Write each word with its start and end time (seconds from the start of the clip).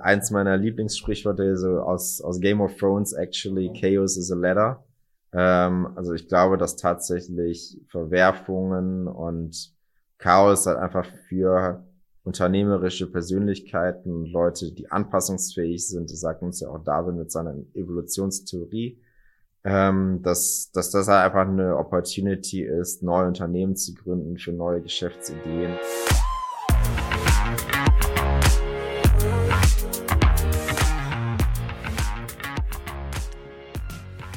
eins 0.00 0.30
meiner 0.30 0.56
Lieblingssprichworte 0.56 1.56
so 1.56 1.80
aus, 1.80 2.20
aus 2.20 2.40
Game 2.40 2.60
of 2.60 2.76
Thrones, 2.76 3.12
actually, 3.12 3.70
Chaos 3.78 4.16
is 4.16 4.30
a 4.30 4.36
ladder. 4.36 4.84
Ähm, 5.32 5.92
also 5.96 6.12
ich 6.12 6.28
glaube, 6.28 6.58
dass 6.58 6.76
tatsächlich 6.76 7.78
Verwerfungen 7.88 9.06
und 9.06 9.72
Chaos 10.18 10.66
halt 10.66 10.78
einfach 10.78 11.06
für 11.28 11.84
unternehmerische 12.24 13.10
Persönlichkeiten, 13.10 14.26
Leute, 14.26 14.72
die 14.72 14.90
anpassungsfähig 14.90 15.88
sind, 15.88 16.10
das 16.10 16.20
sagt 16.20 16.42
uns 16.42 16.60
ja 16.60 16.68
auch 16.68 16.84
Darwin 16.84 17.16
mit 17.16 17.30
seiner 17.32 17.54
Evolutionstheorie, 17.74 19.00
ähm, 19.64 20.20
dass, 20.22 20.70
dass 20.72 20.90
das 20.90 21.08
halt 21.08 21.24
einfach 21.24 21.48
eine 21.48 21.76
Opportunity 21.76 22.62
ist, 22.62 23.02
neue 23.02 23.26
Unternehmen 23.26 23.76
zu 23.76 23.94
gründen 23.94 24.36
für 24.38 24.52
neue 24.52 24.82
Geschäftsideen. 24.82 25.72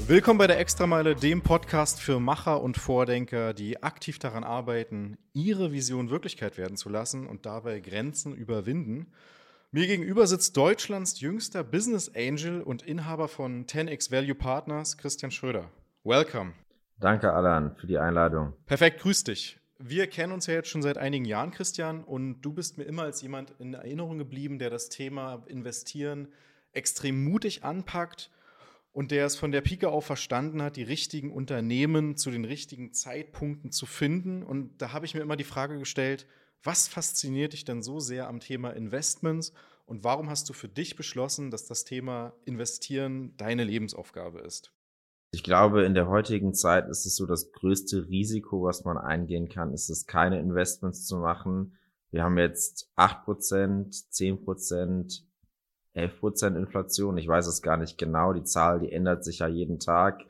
Willkommen 0.06 0.38
bei 0.38 0.48
der 0.48 0.60
Extrameile, 0.60 1.16
dem 1.16 1.42
Podcast 1.42 2.02
für 2.02 2.20
Macher 2.20 2.62
und 2.62 2.76
Vordenker, 2.76 3.54
die 3.54 3.82
aktiv 3.84 4.20
daran 4.20 4.44
arbeiten, 4.44 5.18
ihre 5.32 5.72
Vision 5.72 6.10
Wirklichkeit 6.10 6.58
werden 6.58 6.76
zu 6.76 6.90
lassen 6.90 7.26
und 7.26 7.46
dabei 7.46 7.80
Grenzen 7.80 8.36
überwinden. 8.36 9.14
Mir 9.72 9.88
gegenüber 9.88 10.28
sitzt 10.28 10.58
Deutschlands 10.58 11.22
jüngster 11.22 11.64
Business 11.64 12.12
Angel 12.18 12.62
und 12.62 12.82
Inhaber 12.82 13.30
von 13.30 13.66
10x 13.66 14.12
Value 14.12 14.36
Partners, 14.36 14.98
Christian 14.98 15.32
Schröder. 15.32 15.72
Welcome. 16.04 16.52
Danke, 17.00 17.32
Alan, 17.32 17.74
für 17.78 17.88
die 17.88 17.98
Einladung. 17.98 18.52
Perfekt, 18.66 19.00
grüß 19.00 19.24
dich. 19.24 19.58
Wir 19.80 20.08
kennen 20.08 20.34
uns 20.34 20.48
ja 20.48 20.56
jetzt 20.56 20.68
schon 20.68 20.82
seit 20.82 20.98
einigen 20.98 21.26
Jahren, 21.26 21.52
Christian, 21.52 22.04
und 22.04 22.42
du 22.42 22.52
bist 22.52 22.78
mir 22.78 22.84
immer 22.84 23.04
als 23.04 23.22
jemand 23.22 23.54
in 23.58 23.74
Erinnerung 23.74 24.18
geblieben, 24.18 24.60
der 24.60 24.70
das 24.70 24.90
Thema 24.90 25.44
Investieren 25.48 26.28
extrem 26.74 27.24
mutig 27.24 27.64
anpackt 27.64 28.30
und 28.94 29.12
der 29.12 29.26
es 29.26 29.36
von 29.36 29.52
der 29.52 29.62
Pike 29.62 29.90
auf 29.90 30.06
verstanden 30.06 30.62
hat, 30.62 30.78
die 30.78 30.84
richtigen 30.84 31.34
Unternehmen 31.34 32.16
zu 32.16 32.32
den 32.32 32.46
richtigen 32.46 32.94
Zeitpunkten 32.94 33.72
zu 33.72 33.86
finden. 33.86 34.44
Und 34.44 34.82
da 34.82 34.94
habe 34.94 35.06
ich 35.06 35.16
mir 35.16 35.22
immer 35.22 35.36
die 35.36 35.44
Frage 35.44 35.80
gestellt, 35.80 36.28
was 36.64 36.88
fasziniert 36.88 37.54
dich 37.54 37.66
denn 37.66 37.82
so 37.82 38.00
sehr 38.00 38.28
am 38.28 38.40
Thema 38.40 38.70
Investments 38.70 39.52
und 39.86 40.04
warum 40.04 40.30
hast 40.30 40.48
du 40.48 40.54
für 40.54 40.70
dich 40.70 40.96
beschlossen, 40.96 41.52
dass 41.52 41.66
das 41.66 41.84
Thema 41.84 42.34
Investieren 42.46 43.36
deine 43.36 43.64
Lebensaufgabe 43.64 44.40
ist? 44.40 44.72
Ich 45.32 45.44
glaube, 45.44 45.84
in 45.84 45.96
der 45.96 46.08
heutigen 46.08 46.54
Zeit 46.54 46.88
ist 46.88 47.06
es 47.06 47.16
so 47.16 47.26
das 47.26 47.52
größte 47.52 48.08
Risiko, 48.08 48.64
was 48.64 48.86
man 48.86 48.98
eingehen 48.98 49.50
kann, 49.50 49.74
ist 49.74 49.90
es, 49.90 50.06
keine 50.06 50.40
Investments 50.40 51.06
zu 51.06 51.18
machen. 51.18 51.76
Wir 52.12 52.24
haben 52.24 52.38
jetzt 52.38 52.92
acht 52.96 53.26
Prozent, 53.26 53.96
zehn 54.14 54.40
Prozent 54.44 55.26
11% 55.96 56.56
Inflation. 56.58 57.18
Ich 57.18 57.28
weiß 57.28 57.48
es 57.48 57.62
gar 57.62 57.78
nicht 57.78 57.98
genau. 57.98 58.34
Die 58.34 58.44
Zahl, 58.44 58.80
die 58.80 58.92
ändert 58.92 59.24
sich 59.24 59.40
ja 59.40 59.48
jeden 59.48 59.80
Tag, 59.80 60.22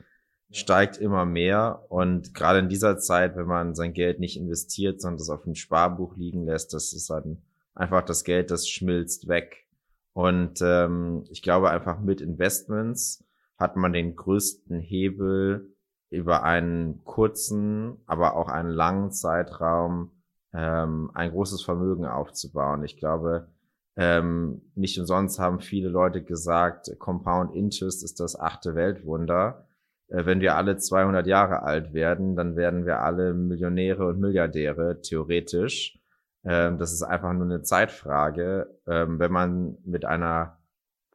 steigt 0.50 0.98
immer 0.98 1.24
mehr. 1.24 1.84
Und 1.88 2.34
gerade 2.34 2.58
in 2.58 2.68
dieser 2.68 2.98
Zeit, 2.98 3.36
wenn 3.36 3.46
man 3.46 3.74
sein 3.74 3.92
Geld 3.92 4.20
nicht 4.20 4.36
investiert, 4.36 5.00
sondern 5.00 5.18
das 5.18 5.30
auf 5.30 5.44
dem 5.44 5.54
Sparbuch 5.54 6.16
liegen 6.16 6.44
lässt, 6.44 6.74
das 6.74 6.92
ist 6.92 7.10
dann 7.10 7.42
einfach 7.74 8.04
das 8.04 8.24
Geld, 8.24 8.50
das 8.50 8.68
schmilzt 8.68 9.28
weg. 9.28 9.66
Und 10.12 10.60
ähm, 10.62 11.24
ich 11.30 11.42
glaube 11.42 11.70
einfach 11.70 12.00
mit 12.00 12.20
Investments 12.20 13.24
hat 13.58 13.76
man 13.76 13.92
den 13.92 14.14
größten 14.14 14.78
Hebel 14.78 15.74
über 16.10 16.44
einen 16.44 17.02
kurzen, 17.04 17.96
aber 18.06 18.36
auch 18.36 18.48
einen 18.48 18.70
langen 18.70 19.10
Zeitraum 19.10 20.12
ähm, 20.52 21.10
ein 21.14 21.32
großes 21.32 21.62
Vermögen 21.62 22.06
aufzubauen. 22.06 22.84
Ich 22.84 22.96
glaube, 22.96 23.48
ähm, 23.96 24.62
nicht 24.74 24.98
umsonst 24.98 25.38
haben 25.38 25.60
viele 25.60 25.88
Leute 25.88 26.22
gesagt, 26.22 26.90
Compound 26.98 27.54
Interest 27.54 28.02
ist 28.02 28.18
das 28.20 28.38
achte 28.38 28.74
Weltwunder. 28.74 29.68
Äh, 30.08 30.26
wenn 30.26 30.40
wir 30.40 30.56
alle 30.56 30.76
200 30.76 31.26
Jahre 31.26 31.62
alt 31.62 31.94
werden, 31.94 32.36
dann 32.36 32.56
werden 32.56 32.86
wir 32.86 33.00
alle 33.00 33.34
Millionäre 33.34 34.06
und 34.06 34.18
Milliardäre, 34.18 35.00
theoretisch. 35.00 35.98
Ähm, 36.44 36.78
das 36.78 36.92
ist 36.92 37.02
einfach 37.02 37.32
nur 37.32 37.44
eine 37.44 37.62
Zeitfrage. 37.62 38.78
Ähm, 38.86 39.18
wenn 39.18 39.32
man 39.32 39.78
mit 39.84 40.04
einer 40.04 40.58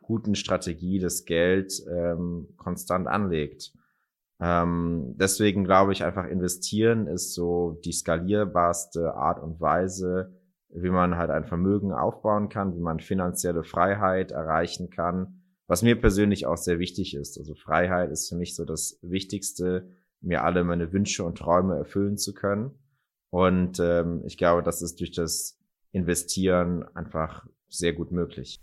guten 0.02 0.34
Strategie 0.34 1.00
das 1.00 1.26
Geld 1.26 1.84
ähm, 1.88 2.48
konstant 2.58 3.08
anlegt. 3.08 3.74
Ähm, 4.42 5.16
deswegen 5.18 5.66
glaube 5.66 5.92
ich 5.92 6.04
einfach 6.04 6.26
investieren 6.26 7.06
ist 7.08 7.36
so 7.36 7.80
die 7.86 7.92
skalierbarste 7.92 9.14
Art 9.14 9.40
und 9.40 9.62
Weise, 9.62 10.34
wie 10.70 10.90
man 10.90 11.18
halt 11.18 11.32
ein 11.32 11.46
Vermögen 11.46 11.92
aufbauen 11.92 12.50
kann, 12.50 12.76
wie 12.76 12.82
man 12.82 13.00
finanzielle 13.00 13.64
Freiheit 13.64 14.32
erreichen 14.32 14.90
kann, 14.90 15.42
was 15.68 15.82
mir 15.82 16.00
persönlich 16.00 16.46
auch 16.46 16.58
sehr 16.58 16.80
wichtig 16.80 17.16
ist. 17.16 17.38
Also 17.38 17.56
Freiheit 17.56 18.12
ist 18.12 18.30
für 18.30 18.36
mich 18.36 18.56
so 18.56 18.66
das 18.66 19.00
Wichtigste, 19.02 19.90
mir 20.22 20.44
alle 20.44 20.64
meine 20.64 20.92
Wünsche 20.92 21.24
und 21.24 21.38
Träume 21.38 21.78
erfüllen 21.78 22.18
zu 22.18 22.34
können. 22.34 22.72
Und 23.30 23.80
ähm, 23.80 24.24
ich 24.26 24.38
glaube, 24.38 24.64
das 24.64 24.82
ist 24.82 25.00
durch 25.00 25.12
das 25.12 25.58
Investieren 25.92 26.84
einfach 26.96 27.46
sehr 27.68 27.94
gut 27.94 28.12
möglich. 28.12 28.62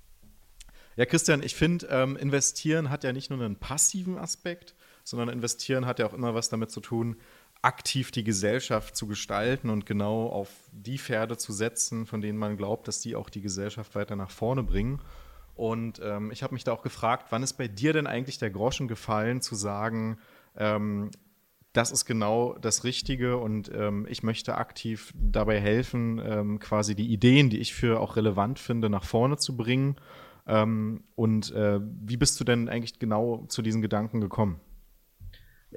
Ja, 0.97 1.05
Christian, 1.05 1.43
ich 1.43 1.55
finde, 1.55 1.87
ähm, 1.91 2.17
investieren 2.17 2.91
hat 2.91 3.05
ja 3.05 3.13
nicht 3.13 3.31
nur 3.31 3.41
einen 3.41 3.57
passiven 3.57 4.19
Aspekt, 4.19 4.75
sondern 5.05 5.29
investieren 5.29 5.87
hat 5.87 5.99
ja 5.99 6.07
auch 6.07 6.15
immer 6.15 6.35
was 6.35 6.49
damit 6.49 6.71
zu 6.71 6.81
tun, 6.81 7.17
aktiv 7.67 8.13
die 8.13 8.23
Gesellschaft 8.23 8.97
zu 8.97 9.09
gestalten 9.09 9.71
und 9.71 9.87
genau 9.87 10.29
auf 10.29 10.51
die 10.71 10.99
Pferde 10.99 11.37
zu 11.37 11.53
setzen, 11.53 12.07
von 12.07 12.21
denen 12.21 12.39
man 12.39 12.57
glaubt, 12.57 12.87
dass 12.87 13.01
die 13.01 13.17
auch 13.17 13.29
die 13.29 13.41
Gesellschaft 13.41 13.97
weiter 13.97 14.15
nach 14.15 14.31
vorne 14.31 14.63
bringen. 14.63 15.01
Und 15.57 16.01
ähm, 16.01 16.31
ich 16.31 16.45
habe 16.45 16.55
mich 16.55 16.63
da 16.63 16.73
auch 16.73 16.83
gefragt, 16.83 17.27
wann 17.31 17.43
ist 17.43 17.55
bei 17.55 17.67
dir 17.67 17.93
denn 17.93 18.07
eigentlich 18.07 18.39
der 18.39 18.51
Groschen 18.51 18.87
gefallen, 18.87 19.41
zu 19.41 19.57
sagen, 19.57 20.19
ähm, 20.57 21.11
das 21.73 21.91
ist 21.91 22.05
genau 22.05 22.57
das 22.61 22.85
Richtige 22.85 23.37
und 23.37 23.71
ähm, 23.75 24.07
ich 24.09 24.23
möchte 24.23 24.55
aktiv 24.55 25.13
dabei 25.15 25.61
helfen, 25.61 26.23
ähm, 26.25 26.59
quasi 26.61 26.95
die 26.95 27.09
Ideen, 27.13 27.51
die 27.51 27.59
ich 27.59 27.75
für 27.75 28.01
auch 28.01 28.15
relevant 28.15 28.61
finde, 28.61 28.89
nach 28.89 29.05
vorne 29.05 29.39
zu 29.39 29.57
bringen. 29.57 29.97
Ähm, 30.47 31.03
und 31.17 31.51
äh, 31.51 31.81
wie 31.83 32.17
bist 32.17 32.39
du 32.39 32.45
denn 32.45 32.69
eigentlich 32.69 33.01
genau 33.01 33.45
zu 33.49 33.61
diesen 33.61 33.83
Gedanken 33.83 34.21
gekommen? 34.21 34.61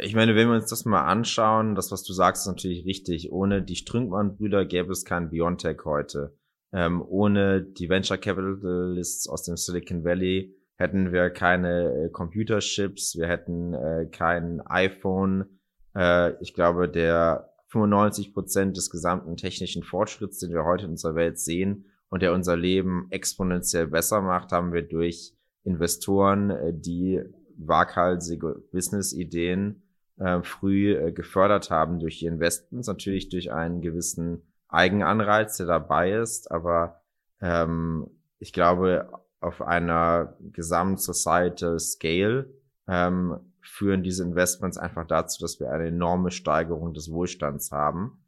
Ich 0.02 0.16
meine, 0.16 0.36
wenn 0.36 0.48
wir 0.48 0.56
uns 0.56 0.70
das 0.70 0.86
mal 0.86 1.06
anschauen, 1.06 1.76
das, 1.76 1.92
was 1.92 2.04
du 2.04 2.14
sagst, 2.14 2.44
ist 2.44 2.48
natürlich 2.48 2.86
richtig. 2.86 3.32
Ohne 3.32 3.62
die 3.62 3.76
Strünkmann-Brüder 3.76 4.66
gäbe 4.66 4.92
es 4.92 5.04
kein 5.04 5.30
Biontech 5.30 5.84
heute. 5.84 6.38
Ähm, 6.72 7.04
ohne 7.06 7.62
die 7.64 7.90
Venture 7.90 8.18
Capitalists 8.18 9.28
aus 9.28 9.44
dem 9.44 9.58
Silicon 9.58 10.04
Valley 10.04 10.56
hätten 10.76 11.12
wir 11.12 11.30
keine 11.30 12.06
äh, 12.06 12.10
Computerships, 12.10 13.18
wir 13.18 13.28
hätten 13.28 13.74
äh, 13.74 14.06
kein 14.12 14.62
iPhone. 14.62 15.60
Äh, 15.96 16.42
ich 16.42 16.54
glaube, 16.54 16.88
der 16.88 17.50
95 17.70 18.34
Prozent 18.34 18.78
des 18.78 18.90
gesamten 18.90 19.36
technischen 19.36 19.84
Fortschritts, 19.84 20.40
den 20.40 20.52
wir 20.52 20.64
heute 20.64 20.86
in 20.86 20.92
unserer 20.92 21.16
Welt 21.16 21.40
sehen 21.40 21.86
und 22.10 22.22
der 22.22 22.34
unser 22.34 22.56
Leben 22.56 23.08
exponentiell 23.10 23.88
besser 23.88 24.22
macht, 24.22 24.52
haben 24.52 24.72
wir 24.72 24.84
durch 24.84 25.34
Investoren, 25.64 26.52
äh, 26.52 26.74
die 26.74 27.22
waghalsige 27.58 28.64
Business-Ideen 28.72 29.84
äh, 30.20 30.44
früh 30.44 30.96
äh, 30.96 31.12
gefördert 31.12 31.72
haben 31.72 32.00
durch 32.00 32.20
die 32.20 32.26
Investments, 32.28 32.88
natürlich 32.88 33.30
durch 33.30 33.52
einen 33.52 33.82
gewissen 33.82 34.44
Eigenanreiz, 34.68 35.58
der 35.58 35.66
dabei 35.66 36.14
ist, 36.14 36.52
aber 36.52 37.02
ähm, 37.42 38.08
ich 38.38 38.54
glaube, 38.54 39.10
auf 39.40 39.62
einer 39.62 40.38
Gesamt-Societal 40.52 41.80
Scale 41.80 42.54
ähm, 42.88 43.40
führen 43.62 44.04
diese 44.04 44.24
Investments 44.24 44.78
einfach 44.78 45.06
dazu, 45.06 45.42
dass 45.42 45.60
wir 45.60 45.72
eine 45.72 45.88
enorme 45.88 46.32
Steigerung 46.32 46.94
des 46.94 47.12
Wohlstands 47.12 47.72
haben. 47.72 48.26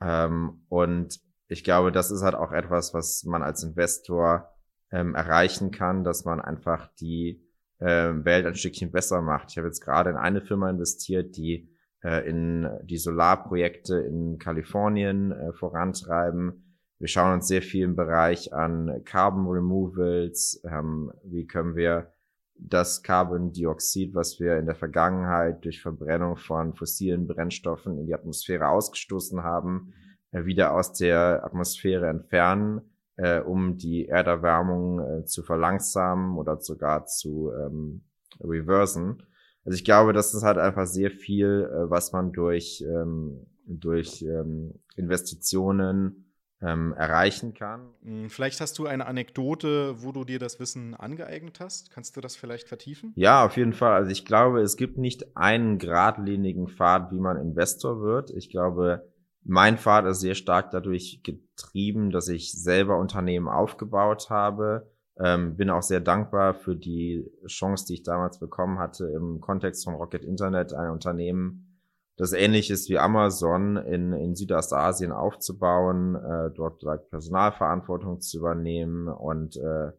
Ähm, 0.00 0.64
und 0.68 1.20
ich 1.48 1.64
glaube, 1.64 1.92
das 1.92 2.10
ist 2.10 2.22
halt 2.22 2.34
auch 2.34 2.52
etwas, 2.52 2.94
was 2.94 3.24
man 3.24 3.42
als 3.42 3.62
Investor 3.62 4.48
ähm, 4.90 5.14
erreichen 5.14 5.70
kann, 5.70 6.04
dass 6.04 6.24
man 6.24 6.40
einfach 6.40 6.88
die 7.00 7.42
äh, 7.82 8.24
Welt 8.24 8.46
ein 8.46 8.54
Stückchen 8.54 8.92
besser 8.92 9.20
macht. 9.20 9.50
Ich 9.50 9.58
habe 9.58 9.66
jetzt 9.66 9.80
gerade 9.80 10.10
in 10.10 10.16
eine 10.16 10.40
Firma 10.40 10.70
investiert, 10.70 11.36
die 11.36 11.68
äh, 12.02 12.28
in 12.28 12.68
die 12.84 12.98
Solarprojekte 12.98 13.96
in 14.00 14.38
Kalifornien 14.38 15.32
äh, 15.32 15.52
vorantreiben. 15.52 16.64
Wir 16.98 17.08
schauen 17.08 17.34
uns 17.34 17.48
sehr 17.48 17.62
viel 17.62 17.84
im 17.84 17.96
Bereich 17.96 18.54
an 18.54 19.02
Carbon 19.04 19.48
Removals. 19.48 20.62
Ähm, 20.64 21.12
wie 21.24 21.46
können 21.46 21.74
wir 21.74 22.12
das 22.54 23.02
Carbondioxid, 23.02 24.14
was 24.14 24.38
wir 24.38 24.56
in 24.56 24.66
der 24.66 24.76
Vergangenheit 24.76 25.64
durch 25.64 25.82
Verbrennung 25.82 26.36
von 26.36 26.74
fossilen 26.74 27.26
Brennstoffen 27.26 27.98
in 27.98 28.06
die 28.06 28.14
Atmosphäre 28.14 28.68
ausgestoßen 28.68 29.42
haben, 29.42 29.92
äh, 30.30 30.44
wieder 30.44 30.74
aus 30.74 30.92
der 30.92 31.44
Atmosphäre 31.44 32.08
entfernen 32.08 32.91
äh, 33.16 33.40
um 33.40 33.76
die 33.76 34.08
Erderwärmung 34.08 35.00
äh, 35.00 35.24
zu 35.24 35.42
verlangsamen 35.42 36.36
oder 36.36 36.60
sogar 36.60 37.06
zu 37.06 37.52
ähm, 37.52 38.04
reversen. 38.40 39.22
Also 39.64 39.76
ich 39.76 39.84
glaube, 39.84 40.12
das 40.12 40.34
ist 40.34 40.42
halt 40.42 40.58
einfach 40.58 40.86
sehr 40.86 41.10
viel, 41.10 41.68
äh, 41.70 41.90
was 41.90 42.12
man 42.12 42.32
durch, 42.32 42.82
ähm, 42.86 43.46
durch 43.66 44.22
ähm, 44.22 44.80
Investitionen 44.96 46.32
ähm, 46.62 46.94
erreichen 46.94 47.54
kann. 47.54 47.90
Hm, 48.02 48.30
vielleicht 48.30 48.60
hast 48.60 48.78
du 48.78 48.86
eine 48.86 49.06
Anekdote, 49.06 50.02
wo 50.02 50.12
du 50.12 50.24
dir 50.24 50.38
das 50.38 50.60
Wissen 50.60 50.94
angeeignet 50.94 51.60
hast. 51.60 51.90
Kannst 51.90 52.16
du 52.16 52.20
das 52.20 52.36
vielleicht 52.36 52.68
vertiefen? 52.68 53.12
Ja, 53.16 53.44
auf 53.44 53.56
jeden 53.56 53.72
Fall. 53.72 53.92
Also 53.92 54.10
ich 54.10 54.24
glaube, 54.24 54.60
es 54.60 54.76
gibt 54.76 54.96
nicht 54.96 55.36
einen 55.36 55.78
geradlinigen 55.78 56.68
Pfad, 56.68 57.10
wie 57.10 57.20
man 57.20 57.36
Investor 57.36 58.00
wird. 58.00 58.30
Ich 58.30 58.48
glaube, 58.48 59.11
mein 59.44 59.78
Pfad 59.78 60.06
ist 60.06 60.20
sehr 60.20 60.34
stark 60.34 60.70
dadurch 60.70 61.22
getrieben, 61.22 62.10
dass 62.10 62.28
ich 62.28 62.52
selber 62.52 62.98
Unternehmen 62.98 63.48
aufgebaut 63.48 64.30
habe. 64.30 64.90
Ähm, 65.18 65.56
bin 65.56 65.70
auch 65.70 65.82
sehr 65.82 66.00
dankbar 66.00 66.54
für 66.54 66.74
die 66.74 67.30
Chance, 67.46 67.86
die 67.86 67.94
ich 67.94 68.02
damals 68.02 68.38
bekommen 68.38 68.78
hatte, 68.78 69.06
im 69.06 69.40
Kontext 69.40 69.84
von 69.84 69.94
Rocket 69.94 70.24
Internet 70.24 70.72
ein 70.72 70.90
Unternehmen 70.90 71.72
das 72.16 72.32
ähnlich 72.32 72.70
ist 72.70 72.88
wie 72.90 72.98
Amazon 72.98 73.76
in, 73.76 74.12
in 74.12 74.34
Südostasien 74.34 75.12
aufzubauen, 75.12 76.14
äh, 76.14 76.50
dort 76.54 76.82
like, 76.82 77.08
Personalverantwortung 77.10 78.20
zu 78.20 78.38
übernehmen 78.38 79.08
und 79.08 79.56
äh, 79.56 79.92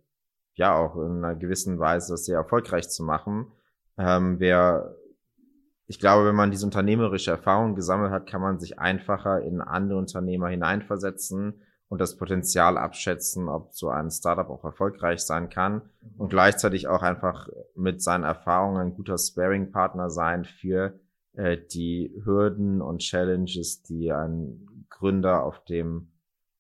ja 0.54 0.76
auch 0.76 0.96
in 0.96 1.24
einer 1.24 1.36
gewissen 1.36 1.80
Weise 1.80 2.14
das 2.14 2.26
sehr 2.26 2.38
erfolgreich 2.38 2.90
zu 2.90 3.04
machen. 3.04 3.52
Ähm, 3.98 4.40
wer, 4.40 4.96
ich 5.88 6.00
glaube, 6.00 6.26
wenn 6.28 6.36
man 6.36 6.52
diese 6.52 6.66
unternehmerische 6.66 7.32
Erfahrung 7.32 7.76
gesammelt 7.76 8.12
hat, 8.12 8.28
kann 8.28 8.42
man 8.42 8.60
sich 8.60 8.80
einfacher 8.80 9.42
in 9.42 9.62
andere 9.62 10.00
Unternehmer 10.00 10.48
hineinversetzen 10.48 11.62
und 11.90 12.00
das 12.00 12.18
Potenzial 12.18 12.78
abschätzen, 12.78 13.50
ob 13.50 13.74
so 13.74 13.90
ein 13.90 14.10
Startup 14.10 14.50
auch 14.50 14.64
erfolgreich 14.64 15.20
sein 15.20 15.50
kann 15.50 15.82
und 16.18 16.30
gleichzeitig 16.30 16.88
auch 16.88 17.04
einfach 17.04 17.50
mit 17.76 18.02
seinen 18.02 18.24
Erfahrungen 18.24 18.82
ein 18.82 18.94
guter 18.96 19.18
Sparing-Partner 19.18 20.10
sein 20.10 20.46
für 20.46 21.00
äh, 21.34 21.58
die 21.58 22.20
Hürden 22.24 22.82
und 22.82 23.00
Challenges, 23.00 23.84
die 23.84 24.12
ein 24.12 24.86
Gründer 24.90 25.44
auf 25.44 25.64
dem, 25.66 26.14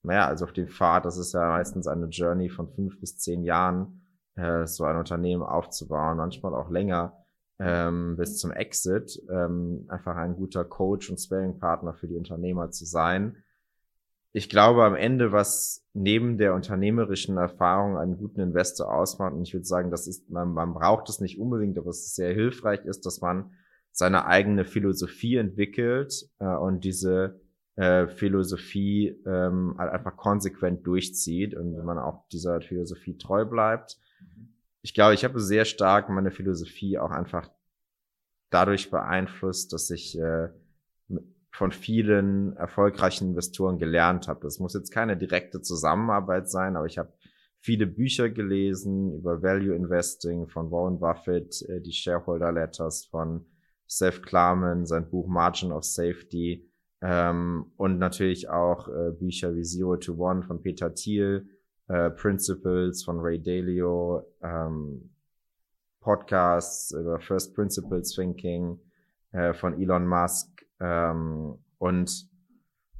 naja, 0.04 0.28
also 0.28 0.46
auf 0.46 0.54
dem 0.54 0.68
Pfad, 0.68 1.06
das 1.06 1.18
ist 1.18 1.34
ja 1.34 1.48
meistens 1.48 1.88
eine 1.88 2.08
Journey 2.08 2.50
von 2.50 2.70
fünf 2.70 3.00
bis 3.00 3.18
zehn 3.18 3.44
Jahren, 3.44 4.02
äh, 4.36 4.68
so 4.68 4.84
ein 4.84 4.98
Unternehmen 4.98 5.44
aufzubauen, 5.44 6.18
manchmal 6.18 6.54
auch 6.54 6.70
länger, 6.70 7.23
ähm, 7.60 8.16
bis 8.18 8.38
zum 8.38 8.52
Exit, 8.52 9.22
ähm, 9.30 9.86
einfach 9.88 10.16
ein 10.16 10.36
guter 10.36 10.66
Coach 10.66 11.10
und 11.10 11.20
Sparing-Partner 11.20 11.94
für 11.94 12.08
die 12.08 12.16
Unternehmer 12.16 12.72
zu 12.72 12.86
sein. 12.86 13.38
Ich 14.32 14.50
glaube 14.50 14.84
am 14.84 14.96
Ende, 14.96 15.32
was 15.32 15.86
neben 15.94 16.40
der 16.40 16.56
unternehmerischen 16.56 17.38
Erfahrung 17.38 17.98
einen 17.98 18.18
guten 18.18 18.42
Investor 18.42 18.92
ausmacht, 18.92 19.34
und 19.34 19.44
ich 19.44 19.54
würde 19.54 19.66
sagen, 19.66 19.92
das 19.92 20.08
ist, 20.08 20.30
man, 20.30 20.54
man 20.54 20.74
braucht 20.74 21.08
es 21.10 21.20
nicht 21.20 21.40
unbedingt, 21.40 21.78
aber 21.78 21.92
es 21.92 22.00
ist 22.00 22.16
sehr 22.16 22.34
hilfreich 22.34 22.84
ist, 22.86 23.06
dass 23.06 23.22
man 23.22 23.52
seine 23.92 24.26
eigene 24.26 24.66
Philosophie 24.66 25.36
entwickelt 25.36 26.28
äh, 26.40 26.48
und 26.48 26.84
diese 26.84 27.40
äh, 27.76 28.08
Philosophie 28.08 29.20
ähm, 29.26 29.76
halt 29.78 29.92
einfach 29.92 30.18
konsequent 30.18 30.86
durchzieht 30.86 31.56
und 31.56 31.78
wenn 31.78 31.86
man 31.86 32.00
auch 32.00 32.28
dieser 32.30 32.60
Philosophie 32.62 33.18
treu 33.18 33.46
bleibt. 33.46 34.00
Ich 34.84 34.94
glaube, 34.94 35.14
ich 35.14 35.24
habe 35.24 35.40
sehr 35.40 35.66
stark 35.66 36.10
meine 36.10 36.32
Philosophie 36.32 37.00
auch 37.00 37.10
einfach 37.10 37.50
dadurch 38.50 38.92
beeinflusst, 38.92 39.74
dass 39.74 39.90
ich 39.90 40.20
äh, 40.20 40.50
von 41.52 41.72
vielen 41.72 42.56
erfolgreichen 42.58 43.30
Investoren 43.30 43.80
gelernt 43.80 44.28
habe. 44.28 44.42
Das 44.42 44.60
muss 44.60 44.74
jetzt 44.74 44.92
keine 44.92 45.16
direkte 45.18 45.62
Zusammenarbeit 45.62 46.50
sein, 46.50 46.76
aber 46.76 46.86
ich 46.86 46.98
habe 46.98 47.14
viele 47.62 47.88
Bücher 47.88 48.30
gelesen 48.30 49.14
über 49.14 49.42
Value 49.42 49.74
Investing 49.74 50.48
von 50.50 50.70
Warren 50.70 51.00
Buffett, 51.00 51.62
äh, 51.70 51.80
die 51.80 51.94
Shareholder 51.94 52.52
Letters 52.52 53.06
von 53.06 53.46
Seth 53.88 54.22
Klarman, 54.22 54.86
sein 54.86 55.10
Buch 55.10 55.28
Margin 55.28 55.72
of 55.72 55.86
Safety 55.86 56.70
ähm, 57.02 57.72
und 57.78 58.00
natürlich 58.00 58.50
auch 58.50 58.90
äh, 58.90 59.12
Bücher 59.12 59.56
wie 59.56 59.64
Zero 59.64 59.96
to 59.98 60.16
One 60.16 60.44
von 60.44 60.62
Peter 60.62 60.94
Thiel, 60.94 61.48
äh, 61.88 62.10
Principles 62.10 63.04
von 63.04 63.20
Ray 63.20 63.42
Dalio, 63.42 64.26
ähm, 64.42 65.12
Podcasts 66.00 66.92
über 66.92 67.20
First 67.20 67.56
Principles 67.56 68.14
Thinking 68.14 68.80
äh, 69.32 69.54
von 69.54 69.80
Elon 69.80 70.08
Musk 70.08 70.66
ähm, 70.80 71.58
und 71.78 72.30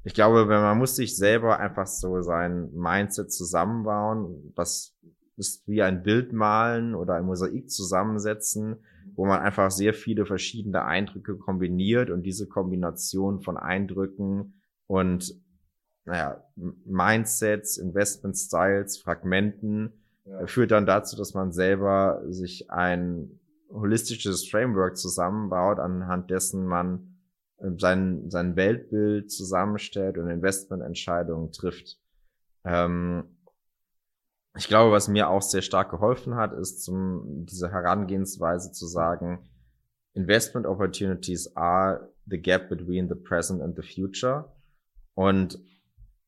ich 0.06 0.14
glaube, 0.14 0.50
wenn 0.50 0.62
man 0.62 0.78
muss 0.78 0.98
sich 0.98 1.16
selber 1.16 1.60
einfach 1.60 1.88
so 1.88 2.22
sein 2.22 2.74
Mindset 2.74 3.32
zusammenbauen, 3.32 4.54
das 4.56 4.98
ist 5.38 5.66
wie 5.68 5.82
ein 5.82 6.04
Bild 6.04 6.34
malen 6.34 6.94
oder 6.94 7.16
ein 7.16 7.26
Mosaik 7.26 7.70
zusammensetzen 7.70 8.84
wo 9.16 9.26
man 9.26 9.40
einfach 9.40 9.72
sehr 9.72 9.94
viele 9.94 10.26
verschiedene 10.26 10.84
Eindrücke 10.84 11.38
kombiniert 11.38 12.10
und 12.10 12.24
diese 12.24 12.48
Kombination 12.48 13.42
von 13.42 13.58
Eindrücken 13.58 14.62
und 14.88 15.34
naja, 16.06 16.44
Mindsets, 16.56 17.78
Investment 17.78 18.38
Styles, 18.38 18.98
Fragmenten 18.98 19.94
ja. 20.26 20.42
Äh, 20.42 20.48
führt 20.48 20.72
dann 20.72 20.86
dazu, 20.86 21.16
dass 21.16 21.34
man 21.34 21.52
selber 21.52 22.22
sich 22.30 22.70
ein 22.72 23.40
holistisches 23.70 24.48
Framework 24.48 24.98
zusammenbaut, 24.98 25.80
anhand 25.80 26.30
dessen 26.30 26.66
man 26.66 27.18
äh, 27.58 27.72
sein, 27.78 28.30
sein 28.30 28.56
Weltbild 28.56 29.32
zusammenstellt 29.32 30.18
und 30.18 30.30
Investmententscheidungen 30.30 31.52
trifft. 31.52 32.00
Ähm, 32.64 33.38
ich 34.56 34.68
glaube, 34.68 34.92
was 34.92 35.08
mir 35.08 35.30
auch 35.30 35.42
sehr 35.42 35.64
stark 35.64 35.90
geholfen 35.90 36.36
hat, 36.36 36.54
ist 36.54 36.84
zum, 36.84 37.46
diese 37.48 37.72
Herangehensweise 37.72 38.72
zu 38.72 38.86
sagen, 38.86 39.50
Investment 40.14 40.68
opportunities 40.68 41.56
are 41.56 42.14
the 42.28 42.40
gap 42.40 42.70
between 42.70 43.10
the 43.10 43.16
present 43.16 43.64
and 43.64 43.76
the 43.76 43.82
future. 43.82 44.54
Und 45.16 45.60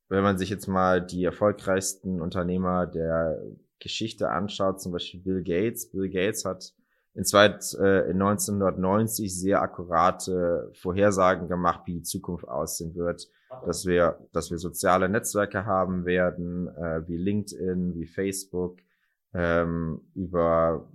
wenn 0.09 0.23
man 0.23 0.37
sich 0.37 0.49
jetzt 0.49 0.67
mal 0.67 1.05
die 1.05 1.23
erfolgreichsten 1.23 2.21
Unternehmer 2.21 2.85
der 2.85 3.41
Geschichte 3.79 4.29
anschaut, 4.29 4.81
zum 4.81 4.91
Beispiel 4.91 5.19
Bill 5.19 5.43
Gates. 5.43 5.89
Bill 5.89 6.09
Gates 6.09 6.45
hat 6.45 6.73
in, 7.13 7.23
zweit, 7.23 7.73
äh, 7.79 8.09
in 8.09 8.21
1990 8.21 9.33
sehr 9.33 9.61
akkurate 9.61 10.69
Vorhersagen 10.73 11.47
gemacht, 11.47 11.81
wie 11.85 11.93
die 11.93 12.03
Zukunft 12.03 12.47
aussehen 12.47 12.95
wird. 12.95 13.29
Dass 13.65 13.85
wir, 13.85 14.19
dass 14.33 14.51
wir 14.51 14.57
soziale 14.57 15.07
Netzwerke 15.07 15.65
haben 15.65 16.05
werden, 16.05 16.67
äh, 16.67 17.07
wie 17.07 17.15
LinkedIn, 17.15 17.95
wie 17.95 18.05
Facebook, 18.05 18.79
ähm, 19.33 20.01
über 20.13 20.89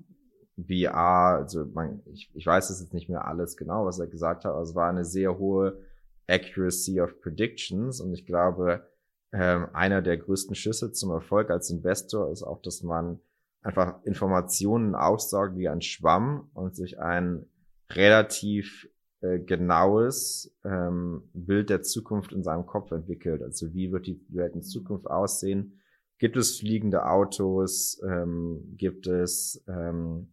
VR, 0.58 1.38
also 1.38 1.64
man, 1.72 2.02
ich, 2.12 2.30
ich 2.34 2.44
weiß 2.44 2.68
es 2.68 2.80
jetzt 2.80 2.92
nicht 2.92 3.08
mehr 3.08 3.26
alles 3.26 3.56
genau, 3.56 3.86
was 3.86 3.98
er 3.98 4.08
gesagt 4.08 4.44
hat, 4.44 4.52
aber 4.52 4.62
es 4.62 4.74
war 4.74 4.90
eine 4.90 5.06
sehr 5.06 5.38
hohe 5.38 5.80
Accuracy 6.26 7.00
of 7.00 7.18
Predictions. 7.20 8.00
Und 8.00 8.12
ich 8.12 8.26
glaube, 8.26 8.82
ähm, 9.32 9.68
einer 9.72 10.02
der 10.02 10.18
größten 10.18 10.54
Schüsse 10.54 10.92
zum 10.92 11.10
Erfolg 11.10 11.50
als 11.50 11.70
Investor 11.70 12.30
ist 12.32 12.42
auch, 12.42 12.60
dass 12.62 12.82
man 12.82 13.20
einfach 13.62 14.02
Informationen 14.04 14.94
aufsaugt 14.94 15.56
wie 15.56 15.68
ein 15.68 15.82
Schwamm 15.82 16.50
und 16.54 16.74
sich 16.74 16.98
ein 16.98 17.46
relativ 17.90 18.88
äh, 19.20 19.38
genaues 19.38 20.56
ähm, 20.64 21.22
Bild 21.34 21.70
der 21.70 21.82
Zukunft 21.82 22.32
in 22.32 22.42
seinem 22.42 22.66
Kopf 22.66 22.90
entwickelt. 22.90 23.42
Also 23.42 23.74
wie 23.74 23.92
wird 23.92 24.06
die 24.06 24.20
Welt 24.28 24.54
in 24.54 24.62
Zukunft 24.62 25.06
aussehen? 25.06 25.80
Gibt 26.18 26.36
es 26.36 26.58
fliegende 26.58 27.06
Autos? 27.06 28.00
Ähm, 28.02 28.74
gibt 28.76 29.06
es 29.06 29.62
ähm, 29.68 30.28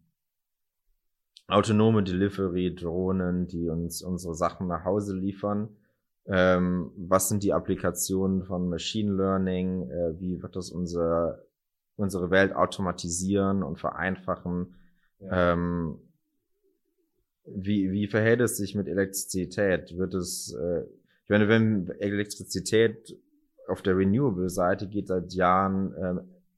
autonome 1.46 2.02
Delivery-Drohnen, 2.02 3.46
die 3.46 3.68
uns 3.68 4.02
unsere 4.02 4.34
Sachen 4.34 4.66
nach 4.68 4.84
Hause 4.84 5.16
liefern? 5.16 5.68
Ähm, 6.28 6.90
was 6.96 7.28
sind 7.28 7.42
die 7.42 7.52
Applikationen 7.52 8.44
von 8.44 8.68
Machine 8.68 9.14
Learning? 9.14 9.90
Äh, 9.90 10.20
wie 10.20 10.42
wird 10.42 10.56
das 10.56 10.70
unsere, 10.70 11.46
unsere 11.96 12.30
Welt 12.30 12.54
automatisieren 12.54 13.62
und 13.62 13.78
vereinfachen? 13.78 14.74
Ja. 15.20 15.52
Ähm, 15.52 15.98
wie, 17.46 17.90
wie 17.92 18.06
verhält 18.08 18.40
es 18.42 18.58
sich 18.58 18.74
mit 18.74 18.88
Elektrizität? 18.88 19.96
Wird 19.96 20.14
es, 20.14 20.52
äh, 20.52 20.82
ich 21.24 21.30
meine, 21.30 21.48
wenn 21.48 21.88
Elektrizität 21.98 23.16
auf 23.66 23.80
der 23.80 23.96
Renewable-Seite 23.96 24.86
geht 24.86 25.08
seit 25.08 25.32
Jahren 25.32 25.94
äh, 25.94 26.14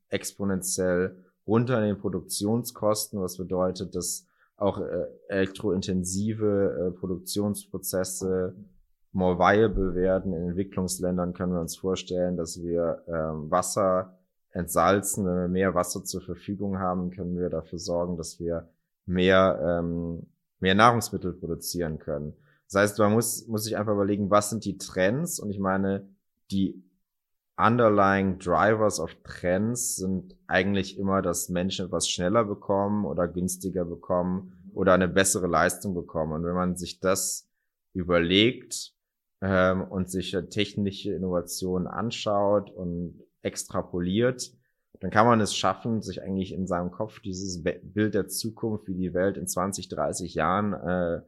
exponentiell 0.09 1.17
runter 1.47 1.79
in 1.79 1.95
den 1.95 1.99
Produktionskosten, 1.99 3.21
was 3.21 3.37
bedeutet, 3.37 3.95
dass 3.95 4.27
auch 4.57 4.81
äh, 4.81 5.07
elektrointensive 5.29 6.89
äh, 6.89 6.99
Produktionsprozesse 6.99 8.55
more 9.13 9.39
viable 9.39 9.95
werden. 9.95 10.33
In 10.33 10.49
Entwicklungsländern 10.49 11.33
können 11.35 11.53
wir 11.53 11.61
uns 11.61 11.77
vorstellen, 11.77 12.37
dass 12.37 12.63
wir 12.63 13.03
ähm, 13.09 13.51
Wasser 13.51 14.19
entsalzen. 14.51 15.27
Wenn 15.27 15.37
wir 15.37 15.49
mehr 15.49 15.75
Wasser 15.75 16.05
zur 16.05 16.23
Verfügung 16.23 16.79
haben, 16.79 17.11
können 17.11 17.37
wir 17.37 17.51
dafür 17.51 17.79
sorgen, 17.79 18.17
dass 18.17 18.39
wir 18.39 18.69
mehr 19.07 19.81
ähm, 19.81 20.27
mehr 20.61 20.75
Nahrungsmittel 20.75 21.33
produzieren 21.33 21.99
können. 21.99 22.35
Das 22.71 22.83
heißt, 22.83 22.99
man 23.01 23.13
muss, 23.13 23.47
muss 23.49 23.65
sich 23.65 23.77
einfach 23.77 23.95
überlegen, 23.95 24.31
was 24.31 24.51
sind 24.51 24.65
die 24.65 24.79
Trends? 24.79 25.41
Und 25.41 25.51
ich 25.51 25.59
meine, 25.59 26.09
die 26.51 26.85
underlying 27.57 28.39
Drivers 28.39 29.01
of 29.01 29.15
Trends 29.25 29.97
sind 29.97 30.37
eigentlich 30.47 30.99
immer, 30.99 31.21
dass 31.21 31.49
Menschen 31.49 31.87
etwas 31.87 32.09
schneller 32.09 32.45
bekommen 32.45 33.05
oder 33.05 33.27
günstiger 33.27 33.85
bekommen 33.85 34.71
oder 34.73 34.95
eine 34.95 35.09
bessere 35.09 35.49
Leistung 35.49 35.95
bekommen. 35.95 36.33
Und 36.33 36.45
wenn 36.45 36.55
man 36.55 36.77
sich 36.77 37.01
das 37.01 37.49
überlegt, 37.93 38.95
ähm, 39.41 39.83
und 39.83 40.11
sich 40.11 40.37
technische 40.51 41.13
Innovationen 41.13 41.87
anschaut 41.87 42.71
und 42.71 43.23
extrapoliert, 43.43 44.53
dann 45.01 45.11
kann 45.11 45.27
man 45.27 45.41
es 45.41 45.57
schaffen, 45.57 46.03
sich 46.03 46.23
eigentlich 46.23 46.53
in 46.53 46.67
seinem 46.67 46.91
Kopf 46.91 47.21
dieses 47.21 47.63
Bild 47.63 48.15
der 48.15 48.29
Zukunft, 48.29 48.87
wie 48.87 48.95
die 48.95 49.15
Welt 49.15 49.39
in 49.39 49.47
20, 49.47 49.89
30 49.89 50.35
Jahren 50.35 50.75
äh, 50.75 51.23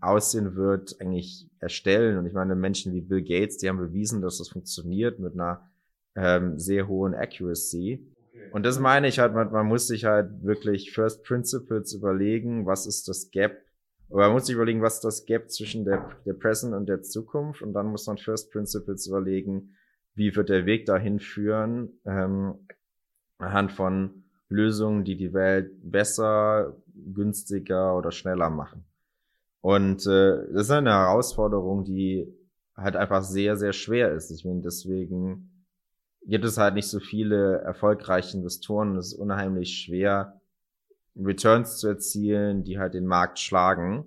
aussehen 0.00 0.54
wird, 0.54 1.00
eigentlich 1.00 1.48
erstellen. 1.58 2.16
Und 2.16 2.26
ich 2.26 2.32
meine, 2.32 2.54
Menschen 2.54 2.92
wie 2.92 3.00
Bill 3.00 3.22
Gates, 3.22 3.58
die 3.58 3.68
haben 3.68 3.78
bewiesen, 3.78 4.22
dass 4.22 4.38
das 4.38 4.48
funktioniert 4.48 5.18
mit 5.18 5.34
einer 5.34 5.68
ähm, 6.14 6.58
sehr 6.58 6.86
hohen 6.86 7.14
Accuracy. 7.14 8.06
Und 8.52 8.64
das 8.64 8.78
meine 8.78 9.08
ich 9.08 9.18
halt, 9.18 9.34
man, 9.34 9.50
man 9.52 9.66
muss 9.66 9.86
sich 9.86 10.04
halt 10.04 10.42
wirklich 10.42 10.92
First 10.92 11.24
Principles 11.24 11.92
überlegen, 11.92 12.66
was 12.66 12.86
ist 12.86 13.08
das 13.08 13.30
Gap 13.30 13.58
aber 14.10 14.22
man 14.22 14.32
muss 14.32 14.46
sich 14.46 14.56
überlegen, 14.56 14.82
was 14.82 15.00
das 15.00 15.24
Gap 15.24 15.50
zwischen 15.50 15.84
der, 15.84 16.16
der 16.26 16.34
Present 16.34 16.74
und 16.74 16.88
der 16.88 17.02
Zukunft. 17.02 17.62
Und 17.62 17.72
dann 17.72 17.86
muss 17.86 18.06
man 18.06 18.18
First 18.18 18.50
Principles 18.50 19.06
überlegen, 19.06 19.76
wie 20.14 20.34
wird 20.34 20.48
der 20.48 20.66
Weg 20.66 20.86
dahin 20.86 21.20
führen, 21.20 22.00
ähm, 22.04 22.54
anhand 23.38 23.72
von 23.72 24.24
Lösungen, 24.48 25.04
die 25.04 25.16
die 25.16 25.32
Welt 25.32 25.70
besser, 25.82 26.76
günstiger 26.92 27.96
oder 27.96 28.10
schneller 28.10 28.50
machen. 28.50 28.84
Und 29.60 30.06
äh, 30.06 30.52
das 30.52 30.62
ist 30.62 30.70
eine 30.70 30.90
Herausforderung, 30.90 31.84
die 31.84 32.26
halt 32.76 32.96
einfach 32.96 33.22
sehr, 33.22 33.56
sehr 33.56 33.72
schwer 33.72 34.12
ist. 34.12 34.30
Ich 34.30 34.44
meine, 34.44 34.62
deswegen 34.62 35.66
gibt 36.26 36.44
es 36.44 36.58
halt 36.58 36.74
nicht 36.74 36.88
so 36.88 36.98
viele 36.98 37.58
erfolgreiche 37.58 38.36
Investoren. 38.36 38.96
Es 38.96 39.12
ist 39.12 39.18
unheimlich 39.18 39.78
schwer, 39.78 40.39
Returns 41.16 41.78
zu 41.78 41.88
erzielen, 41.88 42.64
die 42.64 42.78
halt 42.78 42.94
den 42.94 43.06
Markt 43.06 43.38
schlagen. 43.38 44.04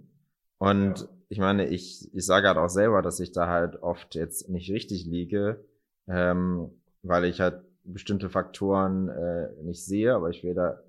Und 0.57 1.01
ja. 1.01 1.07
ich 1.29 1.39
meine, 1.39 1.67
ich, 1.67 2.09
ich 2.13 2.25
sage 2.25 2.47
halt 2.47 2.57
auch 2.57 2.69
selber, 2.69 3.01
dass 3.01 3.19
ich 3.19 3.31
da 3.31 3.47
halt 3.47 3.81
oft 3.81 4.15
jetzt 4.15 4.49
nicht 4.49 4.71
richtig 4.71 5.05
liege, 5.05 5.63
ähm, 6.07 6.69
weil 7.01 7.25
ich 7.25 7.41
halt 7.41 7.61
bestimmte 7.83 8.29
Faktoren 8.29 9.09
äh, 9.09 9.49
nicht 9.63 9.85
sehe, 9.85 10.13
aber 10.15 10.29
ich 10.29 10.43
will 10.43 10.53
da, 10.53 10.79